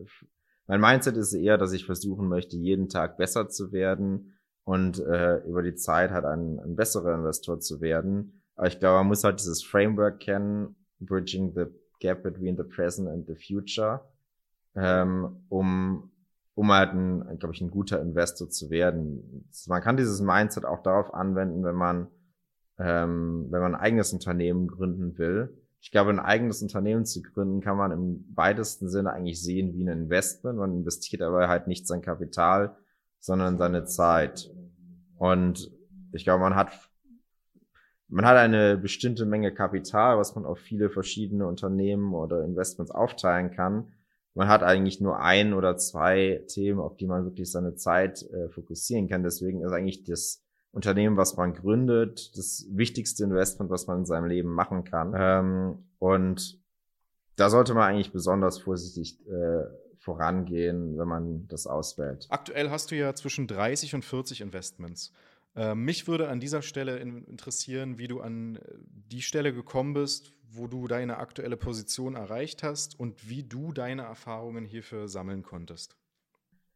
mein 0.66 0.80
Mindset 0.80 1.16
ist 1.16 1.34
eher, 1.34 1.58
dass 1.58 1.72
ich 1.72 1.84
versuchen 1.84 2.28
möchte, 2.28 2.56
jeden 2.56 2.88
Tag 2.88 3.16
besser 3.18 3.48
zu 3.48 3.72
werden 3.72 4.38
und 4.64 4.98
äh, 5.00 5.38
über 5.38 5.62
die 5.62 5.74
Zeit 5.74 6.10
halt 6.10 6.24
ein, 6.24 6.58
ein 6.60 6.76
besserer 6.76 7.14
Investor 7.14 7.60
zu 7.60 7.80
werden. 7.80 8.42
Aber 8.54 8.68
ich 8.68 8.78
glaube, 8.78 8.98
man 8.98 9.08
muss 9.08 9.24
halt 9.24 9.40
dieses 9.40 9.62
Framework 9.62 10.20
kennen, 10.20 10.76
bridging 11.00 11.52
the 11.54 11.66
gap 12.00 12.22
between 12.22 12.56
the 12.56 12.62
present 12.62 13.08
and 13.08 13.26
the 13.26 13.34
future 13.34 14.00
ähm, 14.76 15.44
um, 15.48 16.10
um 16.54 16.72
halt 16.72 16.92
ein, 16.92 17.38
glaube 17.38 17.54
ich, 17.54 17.60
ein 17.60 17.70
guter 17.70 18.00
Investor 18.00 18.48
zu 18.48 18.70
werden. 18.70 19.48
Man 19.66 19.82
kann 19.82 19.96
dieses 19.96 20.20
Mindset 20.20 20.64
auch 20.64 20.82
darauf 20.82 21.14
anwenden, 21.14 21.64
wenn 21.64 21.74
man, 21.74 22.08
ähm, 22.78 23.46
wenn 23.50 23.60
man 23.60 23.74
ein 23.74 23.80
eigenes 23.80 24.12
Unternehmen 24.12 24.68
gründen 24.68 25.18
will. 25.18 25.60
Ich 25.80 25.90
glaube, 25.90 26.10
ein 26.10 26.20
eigenes 26.20 26.62
Unternehmen 26.62 27.04
zu 27.04 27.22
gründen, 27.22 27.60
kann 27.60 27.76
man 27.76 27.92
im 27.92 28.24
weitesten 28.34 28.88
Sinne 28.88 29.12
eigentlich 29.12 29.42
sehen 29.42 29.74
wie 29.74 29.84
ein 29.84 30.04
Investment. 30.04 30.58
Man 30.58 30.72
investiert 30.72 31.22
aber 31.22 31.48
halt 31.48 31.66
nicht 31.66 31.86
sein 31.86 32.00
Kapital, 32.00 32.76
sondern 33.20 33.58
seine 33.58 33.84
Zeit. 33.84 34.50
Und 35.18 35.70
ich 36.12 36.24
glaube, 36.24 36.42
man 36.42 36.54
hat 36.54 36.72
man 38.08 38.26
hat 38.26 38.36
eine 38.36 38.76
bestimmte 38.76 39.26
Menge 39.26 39.52
Kapital, 39.52 40.18
was 40.18 40.36
man 40.36 40.44
auf 40.44 40.58
viele 40.58 40.88
verschiedene 40.88 41.46
Unternehmen 41.46 42.14
oder 42.14 42.44
Investments 42.44 42.92
aufteilen 42.92 43.50
kann 43.50 43.92
man 44.34 44.48
hat 44.48 44.62
eigentlich 44.62 45.00
nur 45.00 45.20
ein 45.20 45.54
oder 45.54 45.76
zwei 45.76 46.44
Themen, 46.48 46.80
auf 46.80 46.96
die 46.96 47.06
man 47.06 47.24
wirklich 47.24 47.50
seine 47.50 47.76
Zeit 47.76 48.22
äh, 48.22 48.48
fokussieren 48.48 49.08
kann. 49.08 49.22
Deswegen 49.22 49.62
ist 49.62 49.72
eigentlich 49.72 50.04
das 50.04 50.42
Unternehmen, 50.72 51.16
was 51.16 51.36
man 51.36 51.54
gründet, 51.54 52.36
das 52.36 52.66
wichtigste 52.70 53.22
Investment, 53.22 53.70
was 53.70 53.86
man 53.86 53.98
in 53.98 54.06
seinem 54.06 54.26
Leben 54.26 54.50
machen 54.52 54.82
kann. 54.82 55.14
Ähm, 55.16 55.84
und 56.00 56.58
da 57.36 57.48
sollte 57.48 57.74
man 57.74 57.84
eigentlich 57.84 58.12
besonders 58.12 58.58
vorsichtig 58.58 59.24
äh, 59.28 59.64
vorangehen, 59.98 60.98
wenn 60.98 61.08
man 61.08 61.46
das 61.46 61.66
auswählt. 61.66 62.26
Aktuell 62.28 62.70
hast 62.70 62.90
du 62.90 62.96
ja 62.96 63.14
zwischen 63.14 63.46
30 63.46 63.94
und 63.94 64.04
40 64.04 64.40
Investments. 64.40 65.12
Äh, 65.56 65.74
mich 65.74 66.08
würde 66.08 66.28
an 66.28 66.40
dieser 66.40 66.62
Stelle 66.62 66.98
interessieren, 66.98 67.98
wie 67.98 68.08
du 68.08 68.20
an 68.20 68.56
äh, 68.56 68.60
die 69.12 69.22
Stelle 69.22 69.52
gekommen 69.52 69.94
bist, 69.94 70.32
wo 70.50 70.66
du 70.66 70.86
deine 70.88 71.18
aktuelle 71.18 71.56
Position 71.56 72.14
erreicht 72.14 72.62
hast 72.62 72.98
und 72.98 73.28
wie 73.28 73.42
du 73.42 73.72
deine 73.72 74.02
Erfahrungen 74.02 74.64
hierfür 74.64 75.08
sammeln 75.08 75.42
konntest. 75.42 75.96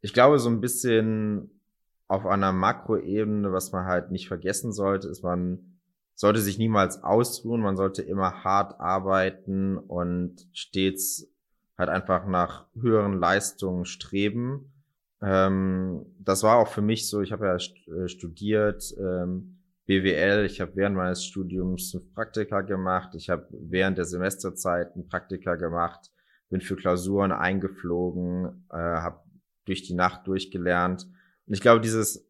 Ich 0.01 0.13
glaube, 0.13 0.39
so 0.39 0.49
ein 0.49 0.61
bisschen 0.61 1.61
auf 2.07 2.25
einer 2.27 2.53
Makroebene, 2.53 3.53
was 3.53 3.73
man 3.73 3.85
halt 3.85 4.11
nicht 4.11 4.29
vergessen 4.29 4.73
sollte, 4.73 5.09
ist, 5.09 5.23
man 5.23 5.81
sollte 6.15 6.41
sich 6.41 6.59
niemals 6.59 7.03
ausruhen, 7.03 7.61
man 7.61 7.77
sollte 7.77 8.03
immer 8.03 8.43
hart 8.43 8.81
arbeiten 8.81 9.77
und 9.77 10.49
stets 10.53 11.29
halt 11.77 11.91
einfach 11.91 12.27
nach 12.27 12.67
höheren 12.75 13.19
Leistungen 13.19 13.85
streben. 13.85 14.73
Ähm, 15.21 16.07
das 16.19 16.43
war 16.43 16.59
auch 16.59 16.69
für 16.69 16.83
mich 16.83 17.09
so, 17.09 17.21
ich 17.21 17.33
habe 17.33 17.47
ja 17.47 17.57
äh, 17.57 18.09
studiert, 18.09 18.95
ähm, 18.99 19.59
BWL. 19.87 20.45
Ich 20.45 20.61
habe 20.61 20.73
während 20.75 20.97
meines 20.97 21.25
Studiums 21.25 21.99
Praktika 22.15 22.61
gemacht. 22.61 23.15
Ich 23.15 23.31
habe 23.31 23.49
während 23.51 23.99
der 23.99 24.05
Semesterzeit 24.05 24.95
ein 24.95 25.09
Praktika 25.09 25.57
gemacht, 25.57 26.13
bin 26.51 26.61
für 26.61 26.77
Klausuren 26.77 27.33
eingeflogen, 27.33 28.67
äh, 28.71 28.77
habe 28.77 29.21
durch 29.65 29.83
die 29.83 29.95
Nacht 29.95 30.27
durchgelernt. 30.27 31.05
Und 31.47 31.55
ich 31.55 31.63
glaube, 31.63 31.81
dieses 31.81 32.29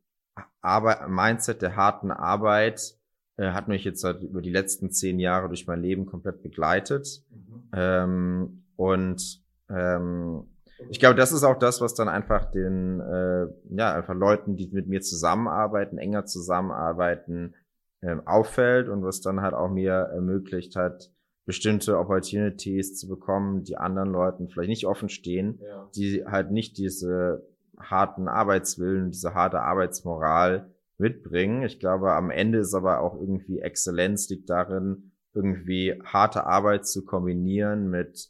Arbeit, 0.61 1.09
Mindset 1.09 1.61
der 1.63 1.75
harten 1.75 2.13
Arbeit 2.13 2.95
äh, 3.37 3.51
hat 3.51 3.67
mich 3.67 3.85
jetzt 3.85 4.05
halt 4.05 4.23
über 4.23 4.41
die 4.41 4.53
letzten 4.53 4.93
zehn 4.93 5.19
Jahre 5.19 5.49
durch 5.49 5.67
mein 5.67 5.83
Leben 5.83 6.07
komplett 6.07 6.43
begleitet. 6.43 7.25
Mhm. 7.31 7.69
Ähm, 7.73 8.65
und 8.77 9.43
ähm, 9.69 10.47
ich 10.91 11.01
glaube, 11.01 11.17
das 11.17 11.33
ist 11.33 11.45
auch 11.45 11.59
das, 11.59 11.81
was 11.81 11.95
dann 11.95 12.09
einfach 12.09 12.51
den, 12.51 13.01
äh, 13.01 13.47
ja, 13.71 13.95
einfach 13.95 14.15
Leuten, 14.15 14.57
die 14.57 14.69
mit 14.73 14.87
mir 14.87 15.01
zusammenarbeiten, 15.01 15.99
enger 15.99 16.25
zusammenarbeiten, 16.27 17.55
äh, 18.01 18.17
auffällt 18.25 18.89
und 18.89 19.03
was 19.03 19.21
dann 19.21 19.41
halt 19.41 19.55
auch 19.55 19.71
mir 19.71 19.93
ermöglicht 19.93 20.77
hat, 20.77 21.11
bestimmte 21.47 21.99
Opportunities 21.99 22.97
zu 22.97 23.09
bekommen, 23.09 23.65
die 23.65 23.77
anderen 23.77 24.13
Leuten 24.13 24.49
vielleicht 24.49 24.69
nicht 24.69 24.87
offen 24.87 25.09
stehen, 25.09 25.59
ja. 25.63 25.89
die 25.97 26.25
halt 26.27 26.51
nicht 26.51 26.77
diese 26.79 27.47
harten 27.79 28.29
Arbeitswillen, 28.29 29.11
diese 29.11 29.35
harte 29.35 29.61
Arbeitsmoral 29.61 30.71
mitbringen. 30.99 31.63
Ich 31.63 31.81
glaube, 31.81 32.13
am 32.13 32.31
Ende 32.31 32.59
ist 32.59 32.75
aber 32.75 33.01
auch 33.01 33.19
irgendwie 33.19 33.61
Exzellenz 33.61 34.29
liegt 34.29 34.51
darin, 34.51 35.13
irgendwie 35.33 36.01
harte 36.05 36.45
Arbeit 36.45 36.87
zu 36.87 37.05
kombinieren 37.05 37.89
mit 37.89 38.29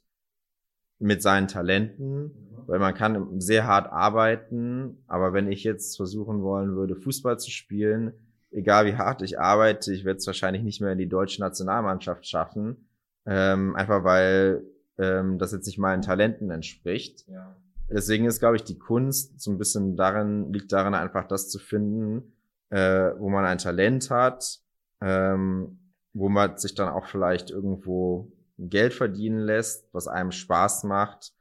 mit 0.98 1.22
seinen 1.22 1.48
Talenten, 1.48 2.22
mhm. 2.22 2.32
weil 2.66 2.78
man 2.78 2.94
kann 2.94 3.40
sehr 3.40 3.66
hart 3.66 3.90
arbeiten, 3.92 5.02
aber 5.06 5.32
wenn 5.32 5.50
ich 5.50 5.64
jetzt 5.64 5.96
versuchen 5.96 6.42
wollen 6.42 6.74
würde, 6.74 6.96
Fußball 6.96 7.38
zu 7.38 7.50
spielen, 7.50 8.12
egal 8.50 8.86
wie 8.86 8.96
hart 8.96 9.22
ich 9.22 9.38
arbeite, 9.38 9.92
ich 9.92 10.04
werde 10.04 10.18
es 10.18 10.26
wahrscheinlich 10.26 10.62
nicht 10.62 10.80
mehr 10.80 10.92
in 10.92 10.98
die 10.98 11.08
deutsche 11.08 11.40
Nationalmannschaft 11.40 12.26
schaffen, 12.26 12.88
ähm, 13.26 13.76
einfach 13.76 14.04
weil 14.04 14.64
ähm, 14.98 15.38
das 15.38 15.52
jetzt 15.52 15.66
nicht 15.66 15.78
meinen 15.78 16.02
Talenten 16.02 16.50
entspricht. 16.50 17.26
Ja. 17.28 17.56
Deswegen 17.90 18.26
ist, 18.26 18.40
glaube 18.40 18.56
ich, 18.56 18.64
die 18.64 18.78
Kunst 18.78 19.40
so 19.40 19.50
ein 19.50 19.58
bisschen 19.58 19.96
darin, 19.96 20.52
liegt 20.52 20.72
darin 20.72 20.94
einfach 20.94 21.26
das 21.26 21.48
zu 21.48 21.58
finden, 21.58 22.34
äh, 22.70 23.12
wo 23.18 23.30
man 23.30 23.44
ein 23.44 23.58
Talent 23.58 24.10
hat, 24.10 24.58
ähm, 25.00 25.78
wo 26.12 26.28
man 26.28 26.58
sich 26.58 26.74
dann 26.74 26.88
auch 26.88 27.06
vielleicht 27.06 27.50
irgendwo 27.50 28.30
Geld 28.58 28.92
verdienen 28.92 29.40
lässt, 29.40 29.88
was 29.92 30.08
einem 30.08 30.32
Spaß 30.32 30.84
macht 30.84 31.32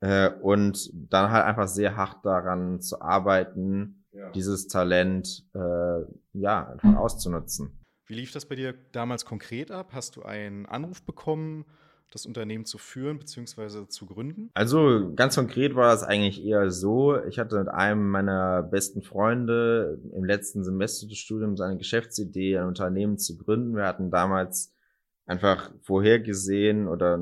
äh, 0.00 0.30
und 0.30 0.90
dann 0.92 1.30
halt 1.30 1.44
einfach 1.44 1.68
sehr 1.68 1.96
hart 1.96 2.24
daran 2.24 2.80
zu 2.80 3.00
arbeiten, 3.00 4.04
ja. 4.12 4.30
dieses 4.30 4.68
Talent 4.68 5.44
äh, 5.54 6.02
ja 6.32 6.68
einfach 6.68 6.96
auszunutzen. 6.96 7.78
Wie 8.06 8.14
lief 8.14 8.32
das 8.32 8.46
bei 8.46 8.56
dir 8.56 8.74
damals 8.92 9.24
konkret 9.24 9.70
ab? 9.70 9.90
Hast 9.92 10.16
du 10.16 10.22
einen 10.22 10.66
Anruf 10.66 11.02
bekommen? 11.02 11.64
das 12.10 12.26
Unternehmen 12.26 12.64
zu 12.64 12.78
führen 12.78 13.18
bzw. 13.18 13.86
zu 13.88 14.06
gründen? 14.06 14.50
Also 14.54 15.12
ganz 15.14 15.36
konkret 15.36 15.76
war 15.76 15.94
es 15.94 16.02
eigentlich 16.02 16.44
eher 16.44 16.70
so, 16.70 17.22
ich 17.24 17.38
hatte 17.38 17.58
mit 17.58 17.68
einem 17.68 18.10
meiner 18.10 18.62
besten 18.62 19.02
Freunde 19.02 20.00
im 20.12 20.24
letzten 20.24 20.64
Semester 20.64 21.06
des 21.06 21.18
Studiums 21.18 21.60
eine 21.60 21.78
Geschäftsidee, 21.78 22.58
ein 22.58 22.66
Unternehmen 22.66 23.18
zu 23.18 23.38
gründen. 23.38 23.76
Wir 23.76 23.86
hatten 23.86 24.10
damals 24.10 24.74
einfach 25.30 25.70
vorhergesehen 25.82 26.88
oder 26.88 27.16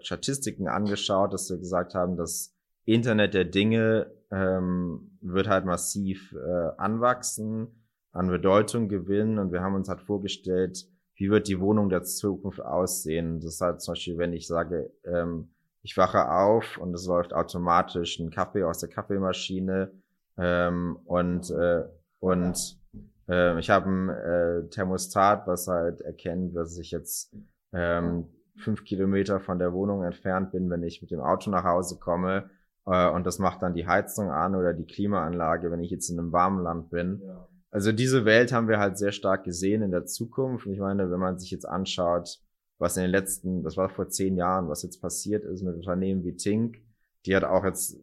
Statistiken 0.00 0.68
angeschaut, 0.68 1.32
dass 1.32 1.48
wir 1.48 1.56
gesagt 1.56 1.94
haben, 1.94 2.16
das 2.16 2.54
Internet 2.84 3.32
der 3.32 3.46
Dinge 3.46 4.12
ähm, 4.30 5.16
wird 5.22 5.48
halt 5.48 5.64
massiv 5.64 6.34
äh, 6.34 6.68
anwachsen, 6.76 7.68
an 8.12 8.28
Bedeutung 8.28 8.88
gewinnen 8.88 9.38
und 9.38 9.50
wir 9.50 9.62
haben 9.62 9.74
uns 9.74 9.88
halt 9.88 10.02
vorgestellt, 10.02 10.84
wie 11.16 11.30
wird 11.30 11.48
die 11.48 11.58
Wohnung 11.58 11.88
der 11.88 12.02
Zukunft 12.02 12.60
aussehen. 12.60 13.40
Das 13.40 13.54
ist 13.54 13.60
halt 13.62 13.80
zum 13.80 13.92
Beispiel, 13.92 14.18
wenn 14.18 14.34
ich 14.34 14.46
sage, 14.46 14.92
ähm, 15.04 15.48
ich 15.80 15.96
wache 15.96 16.30
auf 16.30 16.76
und 16.76 16.92
es 16.92 17.06
läuft 17.06 17.32
automatisch 17.32 18.18
ein 18.18 18.30
Kaffee 18.30 18.64
aus 18.64 18.80
der 18.80 18.90
Kaffeemaschine 18.90 19.90
ähm, 20.36 20.98
und 21.06 21.50
äh, 21.50 21.84
und 22.20 22.78
Äh, 23.26 23.58
ich 23.58 23.70
habe 23.70 23.88
ein 23.88 24.08
äh, 24.10 24.68
Thermostat, 24.68 25.46
was 25.46 25.66
halt 25.66 26.02
erkennt, 26.02 26.54
dass 26.54 26.76
ich 26.76 26.90
jetzt 26.90 27.34
ähm, 27.74 28.26
fünf 28.56 28.84
Kilometer 28.84 29.40
von 29.40 29.58
der 29.58 29.72
Wohnung 29.72 30.02
entfernt 30.04 30.52
bin, 30.52 30.70
wenn 30.70 30.82
ich 30.82 31.02
mit 31.02 31.10
dem 31.10 31.20
Auto 31.20 31.50
nach 31.50 31.64
Hause 31.64 31.98
komme. 31.98 32.50
Äh, 32.86 33.10
und 33.10 33.26
das 33.26 33.38
macht 33.38 33.62
dann 33.62 33.74
die 33.74 33.86
Heizung 33.86 34.30
an 34.30 34.54
oder 34.54 34.72
die 34.72 34.86
Klimaanlage, 34.86 35.70
wenn 35.70 35.80
ich 35.80 35.90
jetzt 35.90 36.08
in 36.08 36.18
einem 36.18 36.32
warmen 36.32 36.62
Land 36.62 36.90
bin. 36.90 37.22
Ja. 37.24 37.48
Also 37.70 37.90
diese 37.90 38.24
Welt 38.24 38.52
haben 38.52 38.68
wir 38.68 38.78
halt 38.78 38.96
sehr 38.96 39.10
stark 39.10 39.44
gesehen 39.44 39.82
in 39.82 39.90
der 39.90 40.06
Zukunft. 40.06 40.66
Und 40.66 40.72
ich 40.72 40.78
meine, 40.78 41.10
wenn 41.10 41.18
man 41.18 41.38
sich 41.38 41.50
jetzt 41.50 41.68
anschaut, 41.68 42.40
was 42.78 42.96
in 42.96 43.02
den 43.02 43.10
letzten, 43.10 43.62
das 43.62 43.76
war 43.76 43.88
vor 43.88 44.08
zehn 44.08 44.36
Jahren, 44.36 44.68
was 44.68 44.82
jetzt 44.82 45.00
passiert 45.00 45.44
ist 45.44 45.62
mit 45.62 45.74
Unternehmen 45.74 46.24
wie 46.24 46.36
Tink, 46.36 46.78
die 47.26 47.34
hat 47.34 47.44
auch 47.44 47.64
jetzt 47.64 47.98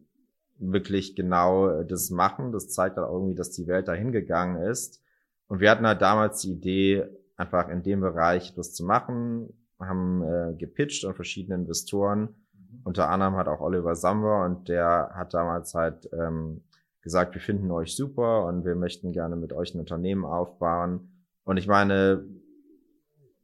wirklich 0.58 1.16
genau 1.16 1.82
das 1.84 2.10
machen. 2.10 2.52
Das 2.52 2.68
zeigt 2.68 2.96
halt 2.96 3.08
irgendwie, 3.08 3.34
dass 3.34 3.50
die 3.50 3.66
Welt 3.66 3.88
dahin 3.88 4.12
gegangen 4.12 4.62
ist. 4.62 5.02
Und 5.46 5.60
wir 5.60 5.70
hatten 5.70 5.86
halt 5.86 6.02
damals 6.02 6.42
die 6.42 6.52
Idee, 6.52 7.06
einfach 7.36 7.68
in 7.68 7.82
dem 7.82 8.00
Bereich 8.00 8.54
das 8.54 8.74
zu 8.74 8.84
machen, 8.84 9.52
haben 9.86 10.22
äh, 10.22 10.54
gepitcht 10.54 11.04
an 11.04 11.14
verschiedene 11.14 11.56
Investoren. 11.56 12.20
Mhm. 12.52 12.80
Unter 12.84 13.08
anderem 13.08 13.36
hat 13.36 13.48
auch 13.48 13.60
Oliver 13.60 13.94
Samba 13.94 14.44
und 14.46 14.68
der 14.68 15.10
hat 15.14 15.34
damals 15.34 15.74
halt 15.74 16.08
ähm, 16.12 16.62
gesagt, 17.02 17.34
wir 17.34 17.40
finden 17.40 17.70
euch 17.70 17.96
super 17.96 18.46
und 18.46 18.64
wir 18.64 18.74
möchten 18.74 19.12
gerne 19.12 19.36
mit 19.36 19.52
euch 19.52 19.74
ein 19.74 19.80
Unternehmen 19.80 20.24
aufbauen. 20.24 21.10
Und 21.44 21.56
ich 21.56 21.66
meine, 21.66 22.24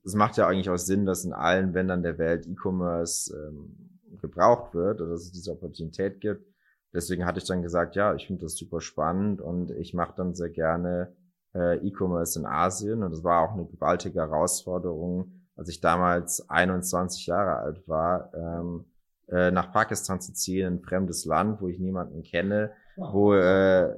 es 0.05 0.15
macht 0.15 0.37
ja 0.37 0.47
eigentlich 0.47 0.71
auch 0.71 0.79
Sinn, 0.79 1.05
dass 1.05 1.25
in 1.25 1.33
allen 1.33 1.73
Ländern 1.73 2.03
der 2.03 2.19
Welt 2.19 2.47
E-Commerce 2.47 3.35
ähm, 3.37 3.91
gebraucht 4.21 4.75
wird 4.75 5.01
oder 5.01 5.11
dass 5.11 5.23
es 5.23 5.33
diese 5.33 5.53
Opportunität 5.53 6.21
gibt. 6.21 6.47
Deswegen 6.93 7.27
hatte 7.27 7.39
ich 7.39 7.45
dann 7.45 7.63
gesagt, 7.63 7.97
ja, 7.97 8.15
ich 8.15 8.27
finde 8.27 8.43
das 8.43 8.57
super 8.57 8.81
spannend 8.81 9.43
und 9.43 9.71
ich 9.73 9.93
mache 9.93 10.15
dann 10.17 10.35
sehr 10.35 10.49
gerne 10.49 11.15
äh, 11.55 11.77
E-Commerce 11.87 12.39
in 12.39 12.47
Asien. 12.47 13.03
Und 13.03 13.11
das 13.11 13.25
war 13.25 13.43
auch 13.43 13.53
eine 13.53 13.67
gewaltige 13.67 14.21
Herausforderung, 14.21 15.38
als 15.59 15.69
ich 15.69 15.81
damals 15.81 16.49
21 16.49 17.27
Jahre 17.27 17.57
alt 17.57 17.87
war, 17.89 18.33
ähm, 18.35 18.85
äh, 19.29 19.51
nach 19.51 19.73
Pakistan 19.73 20.21
zu 20.21 20.33
ziehen, 20.33 20.75
ein 20.75 20.81
fremdes 20.81 21.25
Land, 21.25 21.61
wo 21.61 21.69
ich 21.69 21.81
niemanden 21.81 22.23
kenne, 22.23 22.71
wo, 22.97 23.35
äh, 23.35 23.93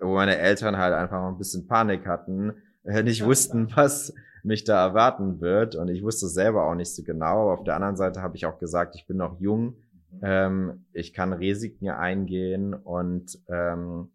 wo 0.00 0.14
meine 0.14 0.36
Eltern 0.38 0.76
halt 0.76 0.94
einfach 0.94 1.22
ein 1.26 1.38
bisschen 1.38 1.68
Panik 1.68 2.06
hatten, 2.06 2.52
äh, 2.84 3.02
nicht 3.02 3.24
wussten, 3.24 3.70
was 3.76 4.12
mich 4.42 4.64
da 4.64 4.84
erwarten 4.84 5.40
wird. 5.40 5.76
Und 5.76 5.88
ich 5.88 6.02
wusste 6.02 6.26
selber 6.26 6.66
auch 6.66 6.74
nicht 6.74 6.94
so 6.94 7.04
genau. 7.04 7.52
Auf 7.52 7.62
der 7.62 7.76
anderen 7.76 7.96
Seite 7.96 8.20
habe 8.20 8.36
ich 8.36 8.46
auch 8.46 8.58
gesagt, 8.58 8.96
ich 8.96 9.06
bin 9.06 9.18
noch 9.18 9.38
jung, 9.40 9.76
mhm. 10.10 10.20
ähm, 10.22 10.84
ich 10.92 11.14
kann 11.14 11.32
Risiken 11.32 11.90
eingehen 11.90 12.74
und 12.74 13.38
ähm, 13.48 14.10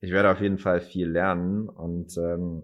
ich 0.00 0.12
werde 0.12 0.30
auf 0.30 0.40
jeden 0.40 0.58
Fall 0.58 0.80
viel 0.80 1.08
lernen. 1.08 1.68
Und 1.68 2.16
ähm, 2.16 2.62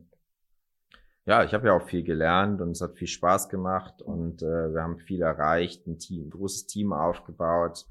ja, 1.27 1.43
ich 1.43 1.55
habe 1.55 1.69
ja 1.69 1.77
auch 1.77 1.87
viel 1.87 2.05
gelernt 2.05 2.61
und 2.61 2.73
es 2.73 2.83
hat 2.83 2.97
viel 2.97 3.09
Spaß 3.09 3.49
gemacht 3.49 4.03
und 4.03 4.43
äh, 4.43 4.75
wir 4.75 4.83
haben 4.83 4.99
viel 4.99 5.23
erreicht, 5.23 5.87
ein 5.87 5.99
Team, 5.99 6.27
ein 6.27 6.31
großes 6.31 6.67
Team 6.67 6.93
aufgebaut 6.93 7.87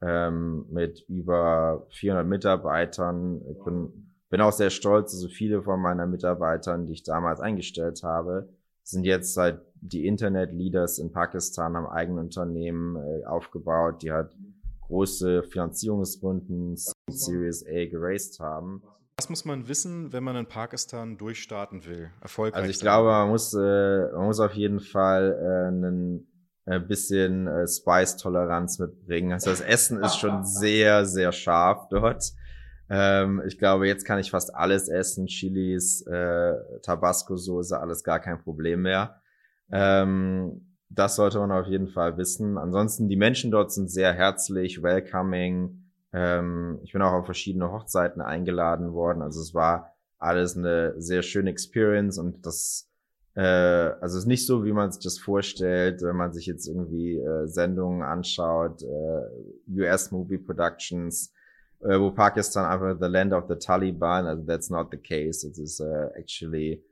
ähm, 0.00 0.66
mit 0.70 1.04
über 1.08 1.86
400 1.90 2.26
Mitarbeitern. 2.26 3.42
Ich 3.50 3.62
bin, 3.64 4.12
bin 4.30 4.40
auch 4.40 4.52
sehr 4.52 4.70
stolz, 4.70 5.14
also 5.14 5.28
viele 5.28 5.62
von 5.62 5.80
meinen 5.80 6.10
Mitarbeitern, 6.10 6.86
die 6.86 6.92
ich 6.92 7.02
damals 7.02 7.40
eingestellt 7.40 8.02
habe, 8.04 8.48
sind 8.84 9.04
jetzt 9.04 9.34
seit 9.34 9.60
die 9.80 10.06
Internet-Leaders 10.06 10.98
in 11.00 11.10
Pakistan 11.10 11.74
am 11.74 11.86
eigenen 11.86 12.20
Unternehmen 12.20 12.96
äh, 12.96 13.24
aufgebaut, 13.24 14.02
die 14.02 14.12
halt 14.12 14.36
große 14.82 15.42
Finanzierungsrunden 15.42 16.76
Series 17.10 17.66
A 17.66 17.86
geraced 17.86 18.38
haben. 18.38 18.82
Was 19.18 19.30
muss 19.30 19.46
man 19.46 19.66
wissen, 19.66 20.12
wenn 20.12 20.24
man 20.24 20.36
in 20.36 20.46
Pakistan 20.46 21.16
durchstarten 21.16 21.86
will? 21.86 22.10
Erfolgreich. 22.20 22.60
Also 22.60 22.70
ich 22.70 22.80
glaube, 22.80 23.08
man 23.08 23.28
muss, 23.30 23.54
äh, 23.54 24.12
man 24.12 24.26
muss 24.26 24.40
auf 24.40 24.52
jeden 24.52 24.80
Fall 24.80 25.38
äh, 25.40 25.68
einen 25.68 26.26
ein 26.66 26.82
äh, 26.82 26.84
bisschen 26.84 27.46
äh, 27.46 27.66
Spice-Toleranz 27.66 28.78
mitbringen. 28.78 29.32
Also 29.32 29.50
das 29.50 29.60
Essen 29.60 30.02
ist 30.02 30.18
schon 30.18 30.44
sehr, 30.44 31.06
sehr 31.06 31.32
scharf 31.32 31.88
dort. 31.88 32.32
Ähm, 32.90 33.42
ich 33.46 33.58
glaube, 33.58 33.86
jetzt 33.86 34.04
kann 34.04 34.18
ich 34.18 34.30
fast 34.30 34.54
alles 34.54 34.88
essen. 34.88 35.26
Chilis, 35.26 36.02
äh, 36.06 36.54
Tabasco-Soße, 36.82 37.78
alles 37.78 38.04
gar 38.04 38.20
kein 38.20 38.42
Problem 38.42 38.82
mehr. 38.82 39.22
Ähm, 39.72 40.74
das 40.88 41.16
sollte 41.16 41.38
man 41.38 41.52
auf 41.52 41.66
jeden 41.66 41.88
Fall 41.88 42.16
wissen. 42.16 42.58
Ansonsten, 42.58 43.08
die 43.08 43.16
Menschen 43.16 43.50
dort 43.50 43.72
sind 43.72 43.90
sehr 43.90 44.12
herzlich, 44.12 44.82
welcoming. 44.82 45.85
Ähm, 46.16 46.78
ich 46.82 46.94
bin 46.94 47.02
auch 47.02 47.12
auf 47.12 47.26
verschiedene 47.26 47.70
Hochzeiten 47.70 48.22
eingeladen 48.22 48.94
worden. 48.94 49.20
Also 49.20 49.40
es 49.42 49.52
war 49.52 49.92
alles 50.18 50.56
eine 50.56 50.94
sehr 50.96 51.20
schöne 51.20 51.50
Experience 51.50 52.16
und 52.18 52.46
das, 52.46 52.88
äh, 53.34 53.42
also 53.42 54.16
es 54.16 54.22
ist 54.22 54.26
nicht 54.26 54.46
so, 54.46 54.64
wie 54.64 54.72
man 54.72 54.90
sich 54.90 55.02
das 55.04 55.18
vorstellt, 55.18 56.00
wenn 56.00 56.16
man 56.16 56.32
sich 56.32 56.46
jetzt 56.46 56.68
irgendwie 56.68 57.18
äh, 57.18 57.46
Sendungen 57.46 58.02
anschaut, 58.02 58.82
äh, 58.82 59.82
US 59.82 60.10
Movie 60.10 60.38
Productions, 60.38 61.34
äh, 61.80 62.00
wo 62.00 62.10
Pakistan 62.10 62.64
einfach 62.64 62.96
the 62.98 63.12
land 63.12 63.34
of 63.34 63.44
the 63.48 63.56
Taliban, 63.56 64.26
also 64.26 64.42
that's 64.42 64.70
not 64.70 64.88
the 64.90 64.96
case. 64.96 65.46
It 65.46 65.58
is 65.58 65.80
uh, 65.80 66.08
actually 66.16 66.82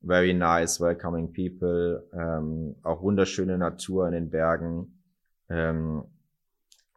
very 0.00 0.32
nice, 0.32 0.80
welcoming 0.80 1.30
people, 1.30 2.02
ähm, 2.14 2.76
auch 2.82 3.02
wunderschöne 3.02 3.58
Natur 3.58 4.06
in 4.06 4.14
den 4.14 4.30
Bergen. 4.30 5.02
Ähm, 5.50 6.04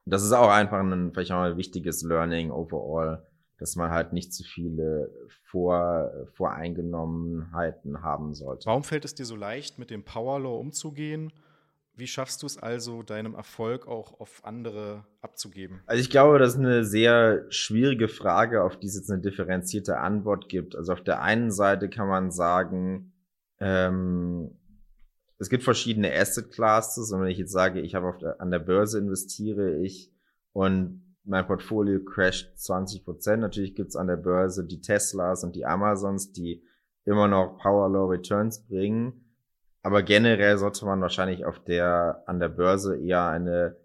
das 0.05 0.23
ist 0.23 0.31
auch 0.31 0.49
einfach 0.49 0.79
ein, 0.79 1.11
vielleicht 1.11 1.31
auch 1.31 1.41
ein 1.41 1.57
wichtiges 1.57 2.03
Learning 2.03 2.51
overall, 2.51 3.25
dass 3.57 3.75
man 3.75 3.91
halt 3.91 4.13
nicht 4.13 4.33
zu 4.33 4.43
viele 4.43 5.09
Vor, 5.43 6.11
Voreingenommenheiten 6.33 8.01
haben 8.01 8.33
sollte. 8.33 8.65
Warum 8.65 8.83
fällt 8.83 9.05
es 9.05 9.15
dir 9.15 9.25
so 9.25 9.35
leicht, 9.35 9.79
mit 9.79 9.89
dem 9.89 10.03
Power 10.03 10.39
Law 10.39 10.59
umzugehen? 10.59 11.31
Wie 11.95 12.07
schaffst 12.07 12.41
du 12.41 12.47
es 12.47 12.57
also, 12.57 13.03
deinem 13.03 13.35
Erfolg 13.35 13.87
auch 13.87 14.19
auf 14.19 14.43
andere 14.43 15.05
abzugeben? 15.21 15.81
Also 15.85 16.01
ich 16.01 16.09
glaube, 16.09 16.39
das 16.39 16.53
ist 16.53 16.59
eine 16.59 16.83
sehr 16.85 17.45
schwierige 17.49 18.07
Frage, 18.07 18.63
auf 18.63 18.77
die 18.77 18.87
es 18.87 18.95
jetzt 18.95 19.11
eine 19.11 19.21
differenzierte 19.21 19.99
Antwort 19.99 20.49
gibt. 20.49 20.75
Also 20.75 20.93
auf 20.93 21.03
der 21.03 21.21
einen 21.21 21.51
Seite 21.51 21.89
kann 21.89 22.07
man 22.07 22.31
sagen, 22.31 23.13
ähm, 23.59 24.57
es 25.43 25.49
gibt 25.49 25.63
verschiedene 25.63 26.13
Asset 26.13 26.51
Classes 26.51 27.11
und 27.11 27.21
wenn 27.21 27.27
ich 27.27 27.37
jetzt 27.37 27.51
sage, 27.51 27.81
ich 27.81 27.95
habe 27.95 28.17
der, 28.21 28.39
an 28.39 28.49
der 28.49 28.59
Börse 28.59 28.97
investiere 28.97 29.77
ich 29.79 30.09
und 30.53 31.03
mein 31.25 31.45
Portfolio 31.45 31.99
crasht 32.03 32.57
20 32.57 33.03
Prozent. 33.03 33.41
Natürlich 33.41 33.75
gibt's 33.75 33.97
an 33.97 34.07
der 34.07 34.15
Börse 34.15 34.65
die 34.65 34.79
Teslas 34.79 35.43
und 35.43 35.55
die 35.55 35.65
Amazons, 35.65 36.31
die 36.31 36.63
immer 37.05 37.27
noch 37.27 37.57
Power 37.57 37.89
Law 37.89 38.09
Returns 38.09 38.65
bringen. 38.65 39.25
Aber 39.81 40.01
generell 40.01 40.57
sollte 40.57 40.85
man 40.85 41.01
wahrscheinlich 41.01 41.45
auf 41.45 41.59
der, 41.59 42.23
an 42.25 42.39
der 42.39 42.49
Börse 42.49 42.95
eher 42.97 43.27
eine 43.27 43.75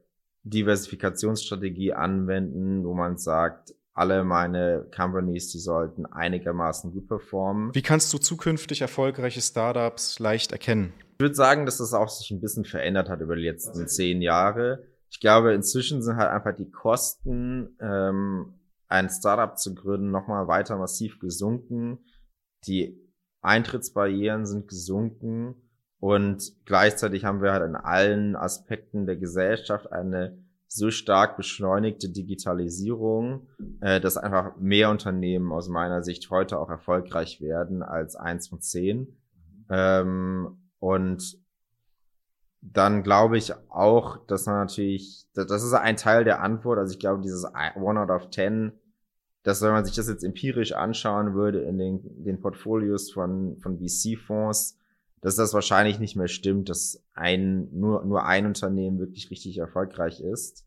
Diversifikationsstrategie 0.44 1.92
anwenden, 1.92 2.84
wo 2.84 2.94
man 2.94 3.18
sagt, 3.18 3.74
alle 3.94 4.22
meine 4.22 4.86
Companies, 4.94 5.50
die 5.50 5.58
sollten 5.58 6.06
einigermaßen 6.06 6.92
gut 6.92 7.08
performen. 7.08 7.74
Wie 7.74 7.82
kannst 7.82 8.14
du 8.14 8.18
zukünftig 8.18 8.80
erfolgreiche 8.80 9.40
Startups 9.40 10.20
leicht 10.20 10.52
erkennen? 10.52 10.92
Ich 11.18 11.24
würde 11.24 11.34
sagen, 11.34 11.66
dass 11.66 11.78
das 11.78 11.94
auch 11.94 12.08
sich 12.08 12.30
ein 12.30 12.40
bisschen 12.40 12.64
verändert 12.64 13.08
hat 13.08 13.20
über 13.20 13.34
die 13.34 13.42
letzten 13.42 13.88
zehn 13.88 14.22
Jahre. 14.22 14.84
Ich 15.10 15.18
glaube, 15.18 15.52
inzwischen 15.52 16.00
sind 16.00 16.14
halt 16.14 16.30
einfach 16.30 16.54
die 16.54 16.70
Kosten, 16.70 17.76
ähm, 17.80 18.54
ein 18.86 19.10
Startup 19.10 19.58
zu 19.58 19.74
gründen, 19.74 20.12
nochmal 20.12 20.46
weiter 20.46 20.76
massiv 20.76 21.18
gesunken. 21.18 21.98
Die 22.68 23.04
Eintrittsbarrieren 23.40 24.46
sind 24.46 24.68
gesunken 24.68 25.56
und 25.98 26.52
gleichzeitig 26.66 27.24
haben 27.24 27.42
wir 27.42 27.50
halt 27.50 27.68
in 27.68 27.74
allen 27.74 28.36
Aspekten 28.36 29.04
der 29.04 29.16
Gesellschaft 29.16 29.90
eine 29.90 30.38
so 30.68 30.92
stark 30.92 31.36
beschleunigte 31.36 32.10
Digitalisierung, 32.10 33.48
äh, 33.80 34.00
dass 34.00 34.18
einfach 34.18 34.56
mehr 34.58 34.88
Unternehmen 34.88 35.50
aus 35.50 35.68
meiner 35.68 36.04
Sicht 36.04 36.30
heute 36.30 36.60
auch 36.60 36.70
erfolgreich 36.70 37.40
werden 37.40 37.82
als 37.82 38.14
eins 38.14 38.46
von 38.46 38.60
zehn. 38.60 39.16
Ähm, 39.68 40.67
und 40.78 41.38
dann 42.60 43.02
glaube 43.02 43.38
ich 43.38 43.52
auch, 43.70 44.26
dass 44.26 44.46
man 44.46 44.56
natürlich, 44.56 45.26
das 45.34 45.62
ist 45.62 45.72
ein 45.74 45.96
Teil 45.96 46.24
der 46.24 46.42
Antwort. 46.42 46.78
Also 46.78 46.92
ich 46.92 46.98
glaube, 46.98 47.22
dieses 47.22 47.46
One 47.76 48.00
out 48.00 48.10
of 48.10 48.30
Ten, 48.30 48.72
dass 49.42 49.62
wenn 49.62 49.70
man 49.70 49.84
sich 49.84 49.94
das 49.94 50.08
jetzt 50.08 50.24
empirisch 50.24 50.72
anschauen 50.72 51.34
würde 51.34 51.62
in 51.62 51.78
den, 51.78 52.24
den 52.24 52.40
Portfolios 52.40 53.12
von, 53.12 53.56
von 53.58 53.78
VC-Fonds, 53.78 54.76
dass 55.20 55.36
das 55.36 55.54
wahrscheinlich 55.54 55.98
nicht 55.98 56.16
mehr 56.16 56.28
stimmt, 56.28 56.68
dass 56.68 57.02
ein, 57.14 57.68
nur, 57.72 58.04
nur 58.04 58.24
ein 58.24 58.46
Unternehmen 58.46 58.98
wirklich 58.98 59.30
richtig 59.30 59.58
erfolgreich 59.58 60.20
ist. 60.20 60.66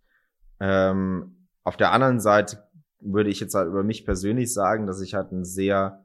Ähm, 0.60 1.48
auf 1.64 1.78
der 1.78 1.92
anderen 1.92 2.20
Seite 2.20 2.64
würde 3.00 3.30
ich 3.30 3.40
jetzt 3.40 3.56
halt 3.56 3.68
über 3.68 3.84
mich 3.84 4.06
persönlich 4.06 4.54
sagen, 4.54 4.88
dass 4.88 5.02
ich 5.02 5.14
halt 5.14 5.32
ein 5.32 5.46
sehr 5.46 6.01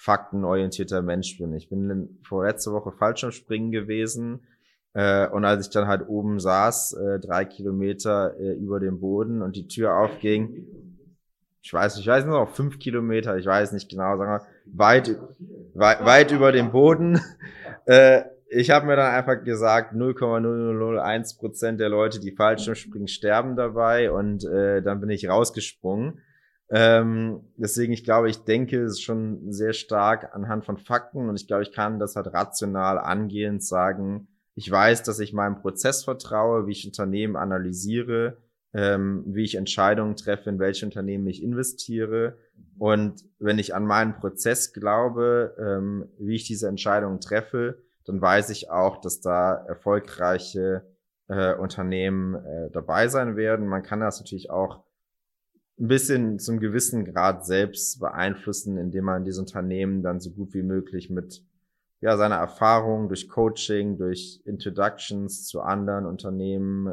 faktenorientierter 0.00 1.02
Mensch 1.02 1.36
bin. 1.36 1.52
Ich 1.52 1.68
bin 1.68 2.18
vor 2.22 2.46
letzte 2.46 2.72
Woche 2.72 2.90
Fallschirmspringen 2.90 3.70
gewesen 3.70 4.40
äh, 4.94 5.28
und 5.28 5.44
als 5.44 5.66
ich 5.66 5.72
dann 5.72 5.88
halt 5.88 6.08
oben 6.08 6.40
saß, 6.40 6.94
äh, 6.94 7.18
drei 7.20 7.44
Kilometer 7.44 8.34
äh, 8.40 8.52
über 8.54 8.80
dem 8.80 8.98
Boden 9.00 9.42
und 9.42 9.56
die 9.56 9.68
Tür 9.68 9.98
aufging, 9.98 10.66
ich 11.60 11.70
weiß, 11.70 11.98
ich 11.98 12.06
weiß 12.06 12.24
noch 12.24 12.48
fünf 12.48 12.78
Kilometer, 12.78 13.36
ich 13.36 13.44
weiß 13.44 13.72
nicht 13.72 13.90
genau, 13.90 14.16
sagen 14.16 14.32
wir, 14.32 14.46
weit, 14.72 15.18
weit, 15.74 16.04
weit 16.06 16.32
über 16.32 16.52
dem 16.52 16.72
Boden. 16.72 17.20
Äh, 17.86 18.24
ich 18.50 18.70
habe 18.70 18.86
mir 18.86 18.94
dann 18.94 19.12
einfach 19.12 19.42
gesagt, 19.42 19.94
0,001 19.94 21.38
Prozent 21.38 21.80
der 21.80 21.88
Leute, 21.88 22.20
die 22.20 22.30
Fallschirmspringen, 22.30 23.08
sterben 23.08 23.56
dabei 23.56 24.12
und 24.12 24.44
äh, 24.44 24.82
dann 24.82 25.00
bin 25.00 25.08
ich 25.08 25.28
rausgesprungen. 25.28 26.20
Ähm, 26.72 27.40
deswegen, 27.56 27.92
ich 27.92 28.04
glaube, 28.04 28.30
ich 28.30 28.44
denke, 28.44 28.82
es 28.82 28.92
ist 28.92 29.02
schon 29.02 29.52
sehr 29.52 29.72
stark 29.72 30.34
anhand 30.34 30.64
von 30.64 30.76
Fakten 30.76 31.28
und 31.28 31.34
ich 31.38 31.48
glaube, 31.48 31.64
ich 31.64 31.72
kann 31.72 31.98
das 31.98 32.14
halt 32.14 32.28
rational 32.28 32.98
angehend 32.98 33.62
sagen. 33.64 34.28
Ich 34.54 34.70
weiß, 34.70 35.02
dass 35.02 35.18
ich 35.18 35.32
meinem 35.32 35.56
Prozess 35.56 36.04
vertraue, 36.04 36.66
wie 36.66 36.72
ich 36.72 36.86
Unternehmen 36.86 37.36
analysiere, 37.36 38.36
ähm, 38.72 39.24
wie 39.26 39.44
ich 39.44 39.56
Entscheidungen 39.56 40.14
treffe, 40.14 40.48
in 40.48 40.60
welche 40.60 40.86
Unternehmen 40.86 41.26
ich 41.26 41.42
investiere. 41.42 42.36
Und 42.78 43.24
wenn 43.40 43.58
ich 43.58 43.74
an 43.74 43.84
meinen 43.84 44.14
Prozess 44.14 44.72
glaube, 44.72 45.56
ähm, 45.58 46.08
wie 46.18 46.36
ich 46.36 46.46
diese 46.46 46.68
Entscheidungen 46.68 47.20
treffe, 47.20 47.82
dann 48.04 48.20
weiß 48.20 48.50
ich 48.50 48.70
auch, 48.70 49.00
dass 49.00 49.20
da 49.20 49.54
erfolgreiche 49.54 50.82
äh, 51.28 51.54
Unternehmen 51.54 52.34
äh, 52.34 52.70
dabei 52.70 53.08
sein 53.08 53.36
werden. 53.36 53.66
Man 53.66 53.82
kann 53.82 54.00
das 54.00 54.20
natürlich 54.20 54.50
auch 54.50 54.84
ein 55.80 55.88
bisschen 55.88 56.38
zum 56.38 56.60
gewissen 56.60 57.04
Grad 57.04 57.46
selbst 57.46 58.00
beeinflussen, 58.00 58.76
indem 58.76 59.04
man 59.04 59.24
diese 59.24 59.40
Unternehmen 59.40 60.02
dann 60.02 60.20
so 60.20 60.30
gut 60.30 60.52
wie 60.52 60.62
möglich 60.62 61.10
mit 61.10 61.42
ja, 62.02 62.16
seiner 62.16 62.36
Erfahrung 62.36 63.08
durch 63.08 63.28
Coaching, 63.28 63.98
durch 63.98 64.40
Introductions 64.44 65.46
zu 65.46 65.60
anderen 65.60 66.06
Unternehmen, 66.06 66.86